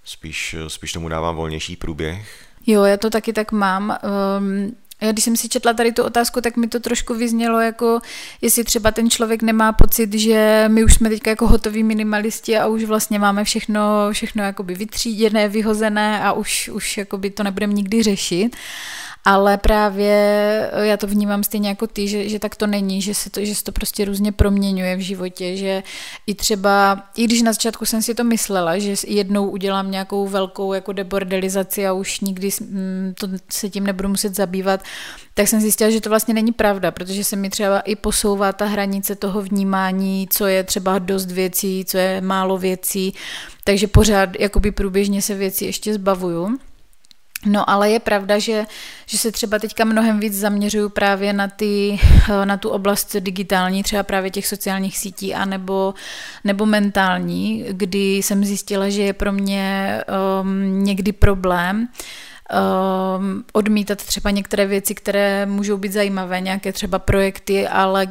spíš, 0.04 0.56
spíš 0.68 0.92
tomu 0.92 1.08
dávám 1.08 1.36
volnější 1.36 1.76
průběh. 1.76 2.44
Jo, 2.66 2.84
já 2.84 2.96
to 2.96 3.10
taky 3.10 3.32
tak 3.32 3.52
mám. 3.52 3.98
Um, 4.38 4.76
já 5.00 5.12
když 5.12 5.24
jsem 5.24 5.36
si 5.36 5.48
četla 5.48 5.72
tady 5.72 5.92
tu 5.92 6.02
otázku, 6.02 6.40
tak 6.40 6.56
mi 6.56 6.68
to 6.68 6.80
trošku 6.80 7.14
vyznělo 7.14 7.60
jako, 7.60 8.00
jestli 8.40 8.64
třeba 8.64 8.90
ten 8.90 9.10
člověk 9.10 9.42
nemá 9.42 9.72
pocit, 9.72 10.14
že 10.14 10.64
my 10.68 10.84
už 10.84 10.94
jsme 10.94 11.08
teďka 11.08 11.30
jako 11.30 11.48
hotoví 11.48 11.82
minimalisti 11.82 12.58
a 12.58 12.66
už 12.66 12.84
vlastně 12.84 13.18
máme 13.18 13.44
všechno, 13.44 14.08
všechno 14.12 14.42
jakoby 14.42 14.74
vytříděné, 14.74 15.48
vyhozené 15.48 16.22
a 16.22 16.32
už, 16.32 16.68
už 16.68 16.96
jakoby 16.96 17.30
to 17.30 17.42
nebudeme 17.42 17.72
nikdy 17.72 18.02
řešit 18.02 18.56
ale 19.24 19.58
právě 19.58 20.14
eh, 20.72 20.86
já 20.86 20.96
to 20.96 21.06
vnímám 21.06 21.44
stejně 21.44 21.68
jako 21.68 21.86
ty, 21.86 22.08
že, 22.08 22.28
že 22.28 22.38
tak 22.38 22.56
to 22.56 22.66
není, 22.66 23.02
že 23.02 23.14
se 23.14 23.30
to, 23.30 23.44
že 23.44 23.54
se 23.54 23.64
to 23.64 23.72
prostě 23.72 24.04
různě 24.04 24.32
proměňuje 24.32 24.96
v 24.96 25.00
životě, 25.00 25.56
že 25.56 25.82
i 26.26 26.34
třeba, 26.34 27.02
i 27.16 27.24
když 27.24 27.42
na 27.42 27.52
začátku 27.52 27.86
jsem 27.86 28.02
si 28.02 28.14
to 28.14 28.24
myslela, 28.24 28.78
že 28.78 28.94
jednou 29.06 29.48
udělám 29.48 29.90
nějakou 29.90 30.28
velkou 30.28 30.72
jako 30.72 30.92
debordelizaci 30.92 31.86
a 31.86 31.92
už 31.92 32.20
nikdy 32.20 32.50
mm, 32.60 33.14
to 33.20 33.28
se 33.50 33.70
tím 33.70 33.86
nebudu 33.86 34.08
muset 34.08 34.34
zabývat, 34.34 34.80
tak 35.34 35.48
jsem 35.48 35.60
zjistila, 35.60 35.90
že 35.90 36.00
to 36.00 36.08
vlastně 36.08 36.34
není 36.34 36.52
pravda, 36.52 36.90
protože 36.90 37.24
se 37.24 37.36
mi 37.36 37.50
třeba 37.50 37.80
i 37.80 37.96
posouvá 37.96 38.52
ta 38.52 38.64
hranice 38.64 39.14
toho 39.14 39.42
vnímání, 39.42 40.28
co 40.30 40.46
je 40.46 40.64
třeba 40.64 40.98
dost 40.98 41.30
věcí, 41.30 41.84
co 41.84 41.98
je 41.98 42.20
málo 42.20 42.58
věcí, 42.58 43.14
takže 43.64 43.86
pořád 43.86 44.30
jakoby 44.38 44.70
průběžně 44.70 45.22
se 45.22 45.34
věci 45.34 45.64
ještě 45.64 45.94
zbavuju. 45.94 46.58
No 47.46 47.70
ale 47.70 47.90
je 47.90 48.00
pravda, 48.00 48.38
že, 48.38 48.66
že 49.06 49.18
se 49.18 49.32
třeba 49.32 49.58
teďka 49.58 49.84
mnohem 49.84 50.20
víc 50.20 50.34
zaměřuju 50.34 50.88
právě 50.88 51.32
na, 51.32 51.48
ty, 51.48 52.00
eh, 52.30 52.46
na 52.46 52.56
tu 52.56 52.68
oblast 52.68 53.16
digitální, 53.16 53.82
třeba 53.82 54.02
právě 54.02 54.30
těch 54.30 54.46
sociálních 54.46 54.98
sítí 54.98 55.34
a 55.34 55.44
nebo, 55.44 55.94
nebo 56.44 56.66
mentální, 56.66 57.64
kdy 57.70 58.16
jsem 58.16 58.44
zjistila, 58.44 58.88
že 58.88 59.02
je 59.02 59.12
pro 59.12 59.32
mě 59.32 60.00
um, 60.42 60.84
někdy 60.84 61.12
problém 61.12 61.88
um, 63.18 63.44
odmítat 63.52 64.04
třeba 64.04 64.30
některé 64.30 64.66
věci, 64.66 64.94
které 64.94 65.46
můžou 65.46 65.76
být 65.76 65.92
zajímavé, 65.92 66.40
nějaké 66.40 66.72
třeba 66.72 66.98
projekty, 66.98 67.68
ale 67.68 68.06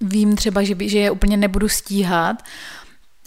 vím 0.00 0.36
třeba, 0.36 0.62
že, 0.62 0.74
by, 0.74 0.88
že 0.88 0.98
je 0.98 1.10
úplně 1.10 1.36
nebudu 1.36 1.68
stíhat 1.68 2.42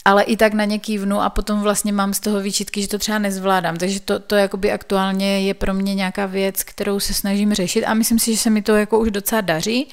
ale 0.06 0.24
i 0.24 0.38
tak 0.38 0.54
na 0.54 0.66
ně 0.66 0.80
kývnu 0.80 1.22
a 1.22 1.30
potom 1.30 1.62
vlastně 1.62 1.94
mám 1.94 2.14
z 2.14 2.20
toho 2.20 2.40
výčitky, 2.40 2.82
že 2.82 2.88
to 2.88 2.98
třeba 2.98 3.20
nezvládám. 3.20 3.78
Takže 3.78 4.00
to, 4.00 4.20
to 4.20 4.36
jakoby 4.36 4.72
aktuálně 4.72 5.42
je 5.42 5.54
pro 5.54 5.74
mě 5.74 5.96
nějaká 5.96 6.26
věc, 6.26 6.64
kterou 6.64 7.00
se 7.00 7.14
snažím 7.14 7.54
řešit 7.54 7.86
a 7.86 7.94
myslím 7.94 8.20
si, 8.20 8.32
že 8.32 8.38
se 8.38 8.50
mi 8.50 8.62
to 8.62 8.76
jako 8.76 9.00
už 9.00 9.12
docela 9.12 9.42
daří. 9.42 9.88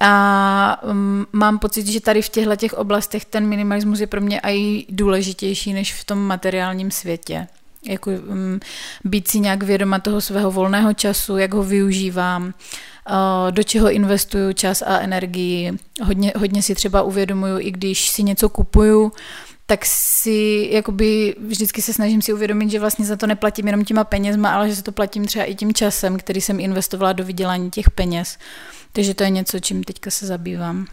A 0.00 0.82
um, 0.82 1.26
mám 1.32 1.58
pocit, 1.58 1.86
že 1.86 2.00
tady 2.00 2.22
v 2.22 2.28
těchto 2.28 2.56
těch 2.56 2.72
oblastech 2.72 3.24
ten 3.24 3.46
minimalismus 3.46 4.00
je 4.00 4.06
pro 4.06 4.20
mě 4.20 4.40
i 4.42 4.86
důležitější 4.88 5.72
než 5.72 5.94
v 5.94 6.04
tom 6.04 6.18
materiálním 6.18 6.90
světě. 6.90 7.46
Jako 7.84 8.10
um, 8.10 8.60
být 9.04 9.28
si 9.28 9.40
nějak 9.40 9.62
vědoma 9.62 9.98
toho 9.98 10.20
svého 10.20 10.50
volného 10.50 10.94
času, 10.94 11.36
jak 11.36 11.54
ho 11.54 11.62
využívám, 11.62 12.54
do 13.50 13.62
čeho 13.62 13.90
investuju 13.90 14.52
čas 14.52 14.82
a 14.82 14.98
energii. 14.98 15.72
Hodně, 16.04 16.32
hodně 16.36 16.62
si 16.62 16.74
třeba 16.74 17.02
uvědomuju, 17.02 17.58
i 17.58 17.70
když 17.70 18.08
si 18.08 18.22
něco 18.22 18.48
kupuju, 18.48 19.12
tak 19.66 19.84
si 19.84 20.68
jakoby 20.72 21.34
vždycky 21.46 21.82
se 21.82 21.92
snažím 21.92 22.22
si 22.22 22.32
uvědomit, 22.32 22.70
že 22.70 22.80
vlastně 22.80 23.04
za 23.04 23.16
to 23.16 23.26
neplatím 23.26 23.66
jenom 23.66 23.84
těma 23.84 24.04
penězma, 24.04 24.50
ale 24.50 24.68
že 24.68 24.76
se 24.76 24.82
to 24.82 24.92
platím 24.92 25.24
třeba 25.24 25.44
i 25.44 25.54
tím 25.54 25.74
časem, 25.74 26.18
který 26.18 26.40
jsem 26.40 26.60
investovala 26.60 27.12
do 27.12 27.24
vydělání 27.24 27.70
těch 27.70 27.90
peněz. 27.90 28.38
Takže 28.92 29.14
to 29.14 29.24
je 29.24 29.30
něco, 29.30 29.60
čím 29.60 29.84
teďka 29.84 30.10
se 30.10 30.26
zabývám. 30.26 30.86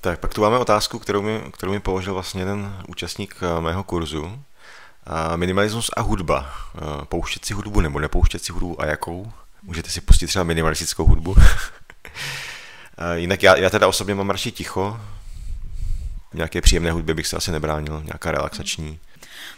Tak 0.00 0.20
pak 0.20 0.34
tu 0.34 0.40
máme 0.40 0.58
otázku, 0.58 0.98
kterou 0.98 1.22
mi, 1.22 1.40
kterou 1.52 1.72
mi 1.72 1.80
položil 1.80 2.14
vlastně 2.14 2.40
jeden 2.40 2.76
účastník 2.88 3.36
eh, 3.42 3.60
mého 3.60 3.84
kurzu. 3.84 4.38
Minimalismus 5.36 5.90
a 5.96 6.00
hudba. 6.00 6.46
Eh, 6.74 6.80
pouštět 7.04 7.44
si 7.44 7.54
hudbu 7.54 7.80
nebo 7.80 8.00
nepouštět 8.00 8.44
si 8.44 8.52
hudbu 8.52 8.80
a 8.80 8.86
jakou? 8.86 9.32
Můžete 9.66 9.90
si 9.90 10.00
pustit 10.00 10.26
třeba 10.26 10.42
minimalistickou 10.42 11.04
hudbu. 11.04 11.36
Jinak 13.14 13.42
já, 13.42 13.56
já 13.56 13.70
teda 13.70 13.88
osobně 13.88 14.14
mám 14.14 14.30
radši 14.30 14.52
ticho. 14.52 15.00
Nějaké 16.34 16.60
příjemné 16.60 16.92
hudbě 16.92 17.14
bych 17.14 17.26
se 17.26 17.36
asi 17.36 17.52
nebránil, 17.52 18.02
nějaká 18.04 18.30
relaxační. 18.30 18.98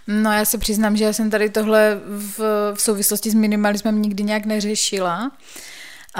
No 0.07 0.33
já 0.33 0.44
se 0.44 0.59
přiznám, 0.59 0.97
že 0.97 1.05
já 1.05 1.12
jsem 1.12 1.31
tady 1.31 1.51
tohle 1.51 2.01
v, 2.07 2.38
v 2.75 2.81
souvislosti 2.81 3.31
s 3.31 3.35
minimalismem 3.35 4.03
nikdy 4.03 4.23
nějak 4.23 4.47
neřešila. 4.47 5.31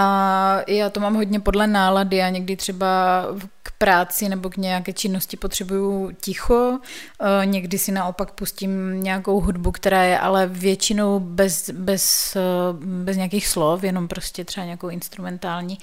A 0.01 0.61
já 0.67 0.91
to 0.91 1.01
mám 1.01 1.15
hodně 1.15 1.41
podle 1.41 1.67
nálady 1.67 2.23
a 2.23 2.29
někdy 2.29 2.57
třeba 2.57 3.25
k 3.63 3.73
práci 3.79 4.29
nebo 4.29 4.51
k 4.51 4.57
nějaké 4.57 4.93
činnosti 4.93 5.37
potřebuju 5.37 6.11
ticho, 6.21 6.79
e, 7.43 7.47
někdy 7.47 7.79
si 7.79 7.93
naopak 7.93 8.33
pustím 8.33 9.03
nějakou 9.03 9.41
hudbu, 9.41 9.73
která 9.73 10.03
je 10.03 10.19
ale 10.19 10.47
většinou 10.47 11.21
bez, 11.21 11.71
bez, 11.71 12.37
e, 12.37 12.41
bez 12.81 13.17
nějakých 13.17 13.49
slov, 13.49 13.85
jenom 13.85 14.09
prostě 14.09 14.45
třeba 14.45 14.65
nějakou 14.65 14.89
instrumentální. 14.89 15.79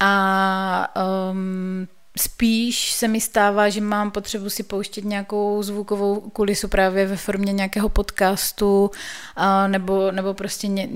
A 0.00 0.94
um, 1.30 1.88
Spíš 2.18 2.92
se 2.92 3.08
mi 3.08 3.20
stává, 3.20 3.68
že 3.68 3.80
mám 3.80 4.10
potřebu 4.10 4.50
si 4.50 4.62
pouštět 4.62 5.04
nějakou 5.04 5.62
zvukovou 5.62 6.20
kulisu 6.20 6.68
právě 6.68 7.06
ve 7.06 7.16
formě 7.16 7.52
nějakého 7.52 7.88
podcastu 7.88 8.90
a 9.36 9.68
nebo, 9.68 10.10
nebo 10.10 10.34
prostě 10.34 10.66
ně, 10.68 10.88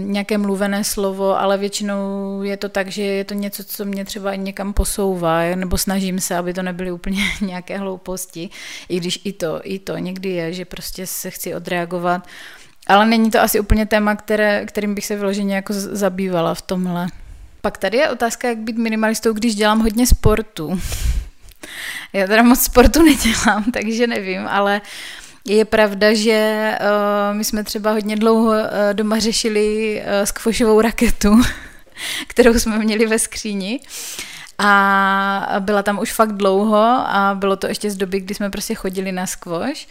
nějaké 0.00 0.38
mluvené 0.38 0.84
slovo, 0.84 1.40
ale 1.40 1.58
většinou 1.58 2.42
je 2.42 2.56
to 2.56 2.68
tak, 2.68 2.88
že 2.88 3.02
je 3.02 3.24
to 3.24 3.34
něco, 3.34 3.64
co 3.64 3.84
mě 3.84 4.04
třeba 4.04 4.34
někam 4.34 4.72
posouvá, 4.72 5.42
nebo 5.54 5.78
snažím 5.78 6.20
se, 6.20 6.36
aby 6.36 6.54
to 6.54 6.62
nebyly 6.62 6.92
úplně 6.92 7.22
nějaké 7.40 7.78
hlouposti, 7.78 8.50
i 8.88 9.00
když 9.00 9.20
i 9.24 9.32
to, 9.32 9.60
i 9.62 9.78
to 9.78 9.96
někdy 9.96 10.28
je, 10.28 10.52
že 10.52 10.64
prostě 10.64 11.06
se 11.06 11.30
chci 11.30 11.54
odreagovat. 11.54 12.26
Ale 12.86 13.06
není 13.06 13.30
to 13.30 13.40
asi 13.40 13.60
úplně 13.60 13.86
téma, 13.86 14.16
které, 14.16 14.66
kterým 14.66 14.94
bych 14.94 15.06
se 15.06 15.16
vyloženě 15.16 15.54
jako 15.54 15.72
zabývala 15.72 16.54
v 16.54 16.62
tomhle. 16.62 17.06
Pak 17.68 17.78
tady 17.78 17.98
je 17.98 18.10
otázka, 18.10 18.48
jak 18.48 18.58
být 18.58 18.76
minimalistou, 18.78 19.32
když 19.32 19.54
dělám 19.54 19.80
hodně 19.80 20.06
sportu. 20.06 20.80
Já 22.12 22.26
teda 22.26 22.42
moc 22.42 22.60
sportu 22.60 23.02
nedělám, 23.02 23.64
takže 23.72 24.06
nevím, 24.06 24.46
ale 24.48 24.80
je 25.44 25.64
pravda, 25.64 26.14
že 26.14 26.72
uh, 26.80 27.36
my 27.36 27.44
jsme 27.44 27.64
třeba 27.64 27.92
hodně 27.92 28.16
dlouho 28.16 28.50
uh, 28.50 28.56
doma 28.92 29.18
řešili 29.18 29.96
uh, 30.02 30.24
skvošovou 30.24 30.80
raketu, 30.80 31.40
kterou 32.26 32.54
jsme 32.54 32.78
měli 32.78 33.06
ve 33.06 33.18
skříni. 33.18 33.80
A 34.58 35.56
byla 35.58 35.82
tam 35.82 35.98
už 35.98 36.12
fakt 36.12 36.32
dlouho 36.32 36.84
a 37.06 37.36
bylo 37.38 37.56
to 37.56 37.66
ještě 37.66 37.90
z 37.90 37.96
doby, 37.96 38.20
kdy 38.20 38.34
jsme 38.34 38.50
prostě 38.50 38.74
chodili 38.74 39.12
na 39.12 39.26
skvoš. 39.26 39.88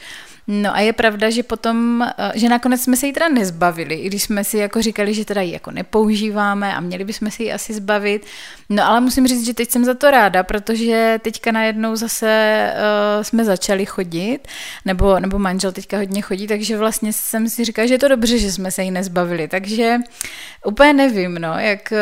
No 0.48 0.76
a 0.76 0.80
je 0.80 0.94
pravda, 0.94 1.30
že 1.30 1.44
potom, 1.44 2.02
eh, 2.18 2.32
že 2.36 2.50
nakonec 2.50 2.82
jsme 2.82 2.98
se 2.98 3.08
jí 3.08 3.14
teda 3.14 3.30
nezbavili, 3.30 3.96
i 3.96 4.08
když 4.08 4.24
jsme 4.24 4.44
si 4.44 4.58
jako 4.58 4.82
říkali, 4.82 5.14
že 5.14 5.26
teda 5.26 5.42
ji 5.42 5.54
jako 5.54 5.72
nepoužíváme 5.72 6.76
a 6.76 6.80
měli 6.80 7.04
bychom 7.04 7.32
si 7.32 7.44
ji 7.44 7.52
asi 7.52 7.74
zbavit. 7.74 8.26
No 8.70 8.88
ale 8.88 9.02
musím 9.02 9.28
říct, 9.28 9.46
že 9.46 9.54
teď 9.54 9.72
jsem 9.72 9.86
za 9.86 9.94
to 9.94 10.12
ráda, 10.12 10.44
protože 10.44 11.20
teďka 11.24 11.52
najednou 11.52 11.96
zase 11.96 12.72
uh, 12.74 13.24
jsme 13.24 13.46
začali 13.46 13.86
chodit, 13.86 14.40
nebo, 14.86 15.20
nebo 15.20 15.40
manžel 15.40 15.72
teďka 15.72 15.98
hodně 15.98 16.22
chodí, 16.22 16.48
takže 16.48 16.78
vlastně 16.78 17.14
jsem 17.14 17.50
si 17.50 17.66
říkala, 17.66 17.88
že 17.88 17.94
je 17.94 18.00
to 18.00 18.08
dobře, 18.08 18.38
že 18.38 18.52
jsme 18.52 18.72
se 18.72 18.84
jí 18.84 18.92
nezbavili. 18.92 19.48
Takže 19.48 19.98
úplně 20.66 20.94
nevím, 20.94 21.36
no, 21.36 21.54
jak, 21.60 21.94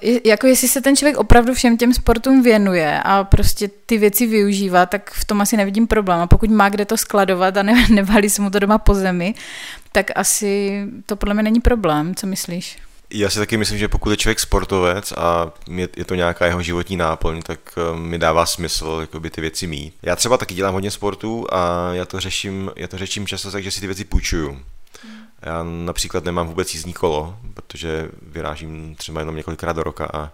uh, 0.00 0.18
jako 0.24 0.46
jestli 0.46 0.68
se 0.68 0.80
ten 0.80 0.96
člověk 0.96 1.16
opravdu 1.16 1.54
všem 1.54 1.76
těm 1.76 1.94
sportům 1.94 2.42
věnuje 2.42 3.00
a 3.04 3.24
prostě 3.24 3.70
ty 3.86 3.98
věci 3.98 4.26
využívá, 4.26 4.86
tak 4.86 5.10
v 5.10 5.24
tom 5.24 5.40
asi 5.40 5.56
nevidím 5.56 5.86
problém. 5.86 6.20
A 6.20 6.26
pokud 6.26 6.50
má 6.50 6.68
kde 6.68 6.84
to 6.84 6.96
skladovat 6.96 7.56
a 7.56 7.62
ne, 7.62 7.75
nevalí 7.90 8.30
se 8.30 8.42
mu 8.42 8.50
to 8.50 8.58
doma 8.58 8.78
po 8.78 8.94
zemi, 8.94 9.34
tak 9.92 10.10
asi 10.14 10.82
to 11.06 11.16
podle 11.16 11.34
mě 11.34 11.42
není 11.42 11.60
problém. 11.60 12.14
Co 12.14 12.26
myslíš? 12.26 12.78
Já 13.10 13.30
si 13.30 13.38
taky 13.38 13.56
myslím, 13.56 13.78
že 13.78 13.88
pokud 13.88 14.10
je 14.10 14.16
člověk 14.16 14.40
sportovec 14.40 15.12
a 15.12 15.52
je 15.96 16.04
to 16.04 16.14
nějaká 16.14 16.46
jeho 16.46 16.62
životní 16.62 16.96
náplň, 16.96 17.42
tak 17.42 17.58
eh, 17.76 17.98
mi 17.98 18.18
dává 18.18 18.46
smysl 18.46 18.98
jakoby, 19.00 19.30
ty 19.30 19.40
věci 19.40 19.66
mít. 19.66 19.94
Já 20.02 20.16
třeba 20.16 20.38
taky 20.38 20.54
dělám 20.54 20.74
hodně 20.74 20.90
sportu 20.90 21.46
a 21.52 21.90
já 21.92 22.04
to 22.04 22.20
řeším, 22.20 22.70
já 22.76 22.88
to 22.88 22.98
řeším 22.98 23.26
často 23.26 23.50
tak, 23.50 23.62
že 23.62 23.70
si 23.70 23.80
ty 23.80 23.86
věci 23.86 24.04
půjčuju. 24.04 24.60
Já 25.42 25.62
například 25.62 26.24
nemám 26.24 26.46
vůbec 26.46 26.74
jízdní 26.74 26.92
kolo, 26.92 27.36
protože 27.54 28.08
vyrážím 28.22 28.94
třeba 28.94 29.20
jenom 29.20 29.36
několikrát 29.36 29.72
do 29.72 29.82
roka 29.82 30.08
a 30.14 30.30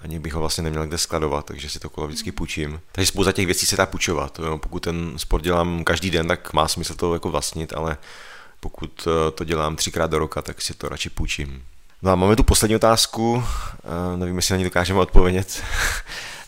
ani 0.00 0.18
bych 0.18 0.32
ho 0.32 0.40
vlastně 0.40 0.64
neměl 0.64 0.86
kde 0.86 0.98
skladovat, 0.98 1.46
takže 1.46 1.70
si 1.70 1.78
to 1.78 1.90
kolo 1.90 2.06
vždycky 2.06 2.32
půjčím. 2.32 2.80
Takže 2.92 3.06
spousta 3.06 3.32
těch 3.32 3.46
věcí 3.46 3.66
se 3.66 3.76
dá 3.76 3.86
půjčovat. 3.86 4.40
Pokud 4.56 4.80
ten 4.80 5.12
sport 5.16 5.42
dělám 5.42 5.84
každý 5.84 6.10
den, 6.10 6.28
tak 6.28 6.52
má 6.52 6.68
smysl 6.68 6.94
to 6.94 7.14
jako 7.14 7.30
vlastnit, 7.30 7.72
ale 7.72 7.96
pokud 8.60 9.08
eh, 9.08 9.30
to 9.30 9.44
dělám 9.44 9.76
třikrát 9.76 10.10
do 10.10 10.18
roka, 10.18 10.42
tak 10.42 10.62
si 10.62 10.74
to 10.74 10.88
radši 10.88 11.10
půjčím. 11.10 11.62
No 12.02 12.10
a 12.10 12.14
máme 12.14 12.36
tu 12.36 12.42
poslední 12.42 12.76
otázku, 12.76 13.44
eh, 13.44 14.16
nevím, 14.16 14.36
jestli 14.36 14.52
na 14.52 14.58
ní 14.58 14.64
dokážeme 14.64 15.00
odpovědět. 15.00 15.62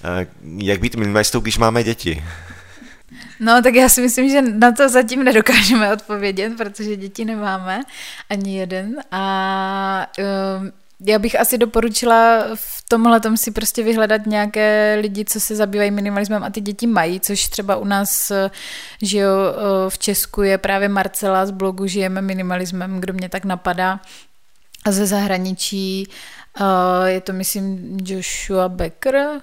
Eh, 0.05 0.27
jak 0.57 0.81
být 0.81 0.95
minimalistou, 0.95 1.41
když 1.41 1.59
máme 1.59 1.85
děti? 1.85 2.25
No, 3.41 3.63
tak 3.63 3.75
já 3.75 3.89
si 3.89 4.01
myslím, 4.01 4.29
že 4.29 4.43
na 4.43 4.73
to 4.73 4.89
zatím 4.89 5.25
nedokážeme 5.25 5.93
odpovědět, 5.93 6.53
protože 6.57 6.97
děti 6.97 7.25
nemáme, 7.25 7.83
ani 8.31 8.59
jeden. 8.59 8.97
A 9.11 10.07
um, 10.59 10.73
já 11.07 11.19
bych 11.19 11.41
asi 11.41 11.59
doporučila 11.59 12.45
v 12.55 12.83
tomhle 12.89 13.21
tom 13.21 13.37
si 13.37 13.51
prostě 13.51 13.83
vyhledat 13.83 14.27
nějaké 14.27 14.99
lidi, 15.01 15.25
co 15.25 15.41
se 15.41 15.57
zabývají 15.57 15.91
minimalismem 15.91 16.45
a 16.45 16.51
ty 16.51 16.61
děti 16.61 16.87
mají, 16.87 17.21
což 17.21 17.49
třeba 17.49 17.77
u 17.77 17.85
nás, 17.85 18.33
že 19.03 19.19
jo, 19.19 19.31
v 19.89 19.99
Česku 19.99 20.43
je 20.43 20.59
právě 20.59 20.89
Marcela 20.89 21.47
z 21.47 21.51
blogu 21.51 21.87
Žijeme 21.87 22.23
minimalismem, 22.23 23.01
kdo 23.01 23.13
mě 23.13 23.29
tak 23.29 23.45
napadá. 23.45 24.01
A 24.85 24.93
ze 24.93 25.07
zahraničí 25.07 26.09
je 27.05 27.21
to, 27.21 27.33
myslím, 27.33 27.99
Joshua 28.05 28.69
Becker, 28.69 29.41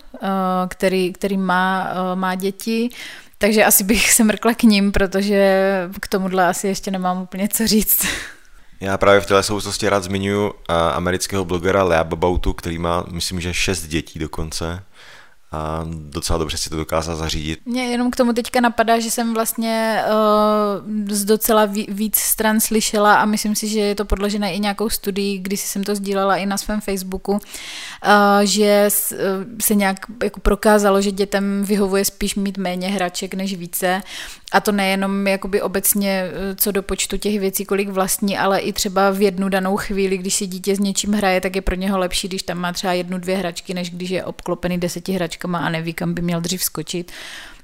který, 0.67 1.13
který 1.13 1.37
má, 1.37 1.93
má 2.15 2.35
děti. 2.35 2.89
Takže 3.37 3.65
asi 3.65 3.83
bych 3.83 4.11
se 4.11 4.23
mrkla 4.23 4.53
k 4.53 4.63
ním, 4.63 4.91
protože 4.91 5.63
k 5.99 6.07
tomuhle 6.07 6.47
asi 6.47 6.67
ještě 6.67 6.91
nemám 6.91 7.21
úplně 7.21 7.47
co 7.47 7.67
říct. 7.67 8.05
Já 8.81 8.97
právě 8.97 9.21
v 9.21 9.25
této 9.25 9.43
souvislosti 9.43 9.89
rád 9.89 10.03
zmiňuji 10.03 10.53
amerického 10.93 11.45
blogera 11.45 11.83
Lea 11.83 12.03
Babautu, 12.03 12.53
který 12.53 12.77
má, 12.77 13.05
myslím, 13.11 13.41
že 13.41 13.53
šest 13.53 13.87
dětí 13.87 14.19
dokonce 14.19 14.83
a 15.51 15.85
docela 16.09 16.39
dobře 16.39 16.57
si 16.57 16.69
to 16.69 16.75
dokázal 16.75 17.15
zařídit. 17.15 17.59
Mě 17.65 17.83
jenom 17.83 18.11
k 18.11 18.15
tomu 18.15 18.33
teďka 18.33 18.61
napadá, 18.61 18.99
že 18.99 19.11
jsem 19.11 19.33
vlastně 19.33 20.03
uh, 20.07 21.13
z 21.13 21.25
docela 21.25 21.65
víc 21.87 22.17
stran 22.17 22.59
slyšela 22.59 23.15
a 23.15 23.25
myslím 23.25 23.55
si, 23.55 23.67
že 23.67 23.79
je 23.79 23.95
to 23.95 24.05
podložené 24.05 24.53
i 24.53 24.59
nějakou 24.59 24.89
studií, 24.89 25.39
když 25.39 25.59
jsem 25.59 25.83
to 25.83 25.95
sdílela 25.95 26.35
i 26.35 26.45
na 26.45 26.57
svém 26.57 26.81
Facebooku, 26.81 27.31
uh, 27.31 27.39
že 28.43 28.89
se 29.61 29.75
nějak 29.75 29.97
jako 30.23 30.39
prokázalo, 30.39 31.01
že 31.01 31.11
dětem 31.11 31.63
vyhovuje 31.63 32.05
spíš 32.05 32.35
mít 32.35 32.57
méně 32.57 32.87
hraček 32.87 33.33
než 33.33 33.55
více 33.55 34.01
a 34.51 34.59
to 34.59 34.71
nejenom 34.71 35.27
jakoby 35.27 35.61
obecně 35.61 36.23
eh, 36.23 36.55
co 36.55 36.71
do 36.71 36.83
počtu 36.83 37.17
těch 37.17 37.39
věcí, 37.39 37.65
kolik 37.65 37.89
vlastní, 37.89 38.37
ale 38.37 38.59
i 38.59 38.73
třeba 38.73 39.11
v 39.11 39.21
jednu 39.21 39.49
danou 39.49 39.77
chvíli, 39.77 40.17
když 40.17 40.35
si 40.35 40.47
dítě 40.47 40.75
s 40.75 40.79
něčím 40.79 41.13
hraje, 41.13 41.41
tak 41.41 41.55
je 41.55 41.61
pro 41.61 41.75
něho 41.75 41.97
lepší, 41.97 42.27
když 42.27 42.43
tam 42.43 42.57
má 42.57 42.73
třeba 42.73 42.93
jednu, 42.93 43.17
dvě 43.17 43.37
hračky, 43.37 43.73
než 43.73 43.89
když 43.89 44.09
je 44.09 44.23
obklopený 44.23 44.77
deseti 44.77 45.11
hračkama 45.39 45.59
a 45.59 45.69
neví, 45.69 45.93
kam 45.93 46.13
by 46.13 46.21
měl 46.21 46.41
dřív 46.41 46.63
skočit. 46.63 47.11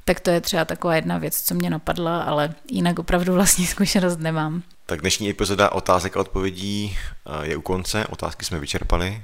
Tak 0.06 0.20
to 0.20 0.30
je 0.30 0.42
třeba 0.42 0.66
taková 0.66 0.96
jedna 0.96 1.18
věc, 1.18 1.42
co 1.42 1.54
mě 1.54 1.70
napadla, 1.70 2.24
ale 2.24 2.54
jinak 2.72 3.00
opravdu 3.00 3.34
vlastní 3.34 3.66
zkušenost 3.76 4.20
nemám. 4.20 4.64
Tak 4.86 5.02
dnešní 5.02 5.30
epizoda 5.30 5.72
otázek 5.72 6.18
a 6.18 6.20
odpovědí 6.20 6.98
eh, 6.98 7.48
je 7.48 7.58
u 7.58 7.62
konce, 7.62 8.08
otázky 8.08 8.46
jsme 8.46 8.60
vyčerpali. 8.60 9.24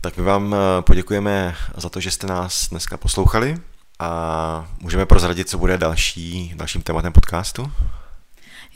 Tak 0.00 0.16
my 0.16 0.22
vám 0.22 0.54
eh, 0.54 0.82
poděkujeme 0.82 1.54
za 1.76 1.88
to, 1.88 2.00
že 2.00 2.10
jste 2.10 2.26
nás 2.26 2.68
dneska 2.68 2.96
poslouchali 2.96 3.56
a 3.98 4.68
můžeme 4.80 5.06
prozradit, 5.06 5.48
co 5.48 5.58
bude 5.58 5.78
další, 5.78 6.52
dalším 6.56 6.82
tématem 6.82 7.12
podcastu? 7.12 7.72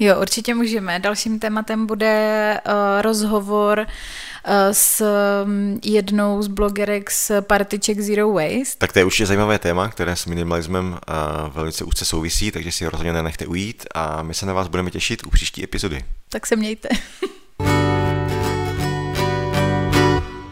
Jo, 0.02 0.20
určitě 0.20 0.54
můžeme. 0.54 1.00
Dalším 1.00 1.38
tématem 1.38 1.86
bude 1.86 2.60
uh, 2.66 3.02
rozhovor 3.02 3.78
uh, 3.78 4.54
s 4.72 5.04
um, 5.44 5.80
jednou 5.84 6.42
z 6.42 6.46
blogerek 6.46 7.10
z 7.10 7.32
partiček 7.40 8.00
Zero 8.00 8.32
Waste. 8.32 8.78
Tak 8.78 8.92
to 8.92 8.98
je 8.98 9.04
určitě 9.04 9.26
zajímavé 9.26 9.58
téma, 9.58 9.88
které 9.88 10.16
s 10.16 10.26
minimalismem 10.26 10.92
uh, 10.92 11.54
velice 11.54 11.84
úzce 11.84 12.04
souvisí, 12.04 12.50
takže 12.50 12.72
si 12.72 12.84
ho 12.84 12.90
rozhodně 12.90 13.12
nenechte 13.12 13.46
ujít 13.46 13.86
a 13.94 14.22
my 14.22 14.34
se 14.34 14.46
na 14.46 14.52
vás 14.52 14.68
budeme 14.68 14.90
těšit 14.90 15.26
u 15.26 15.30
příští 15.30 15.64
epizody. 15.64 16.04
Tak 16.28 16.46
se 16.46 16.56
mějte. 16.56 16.88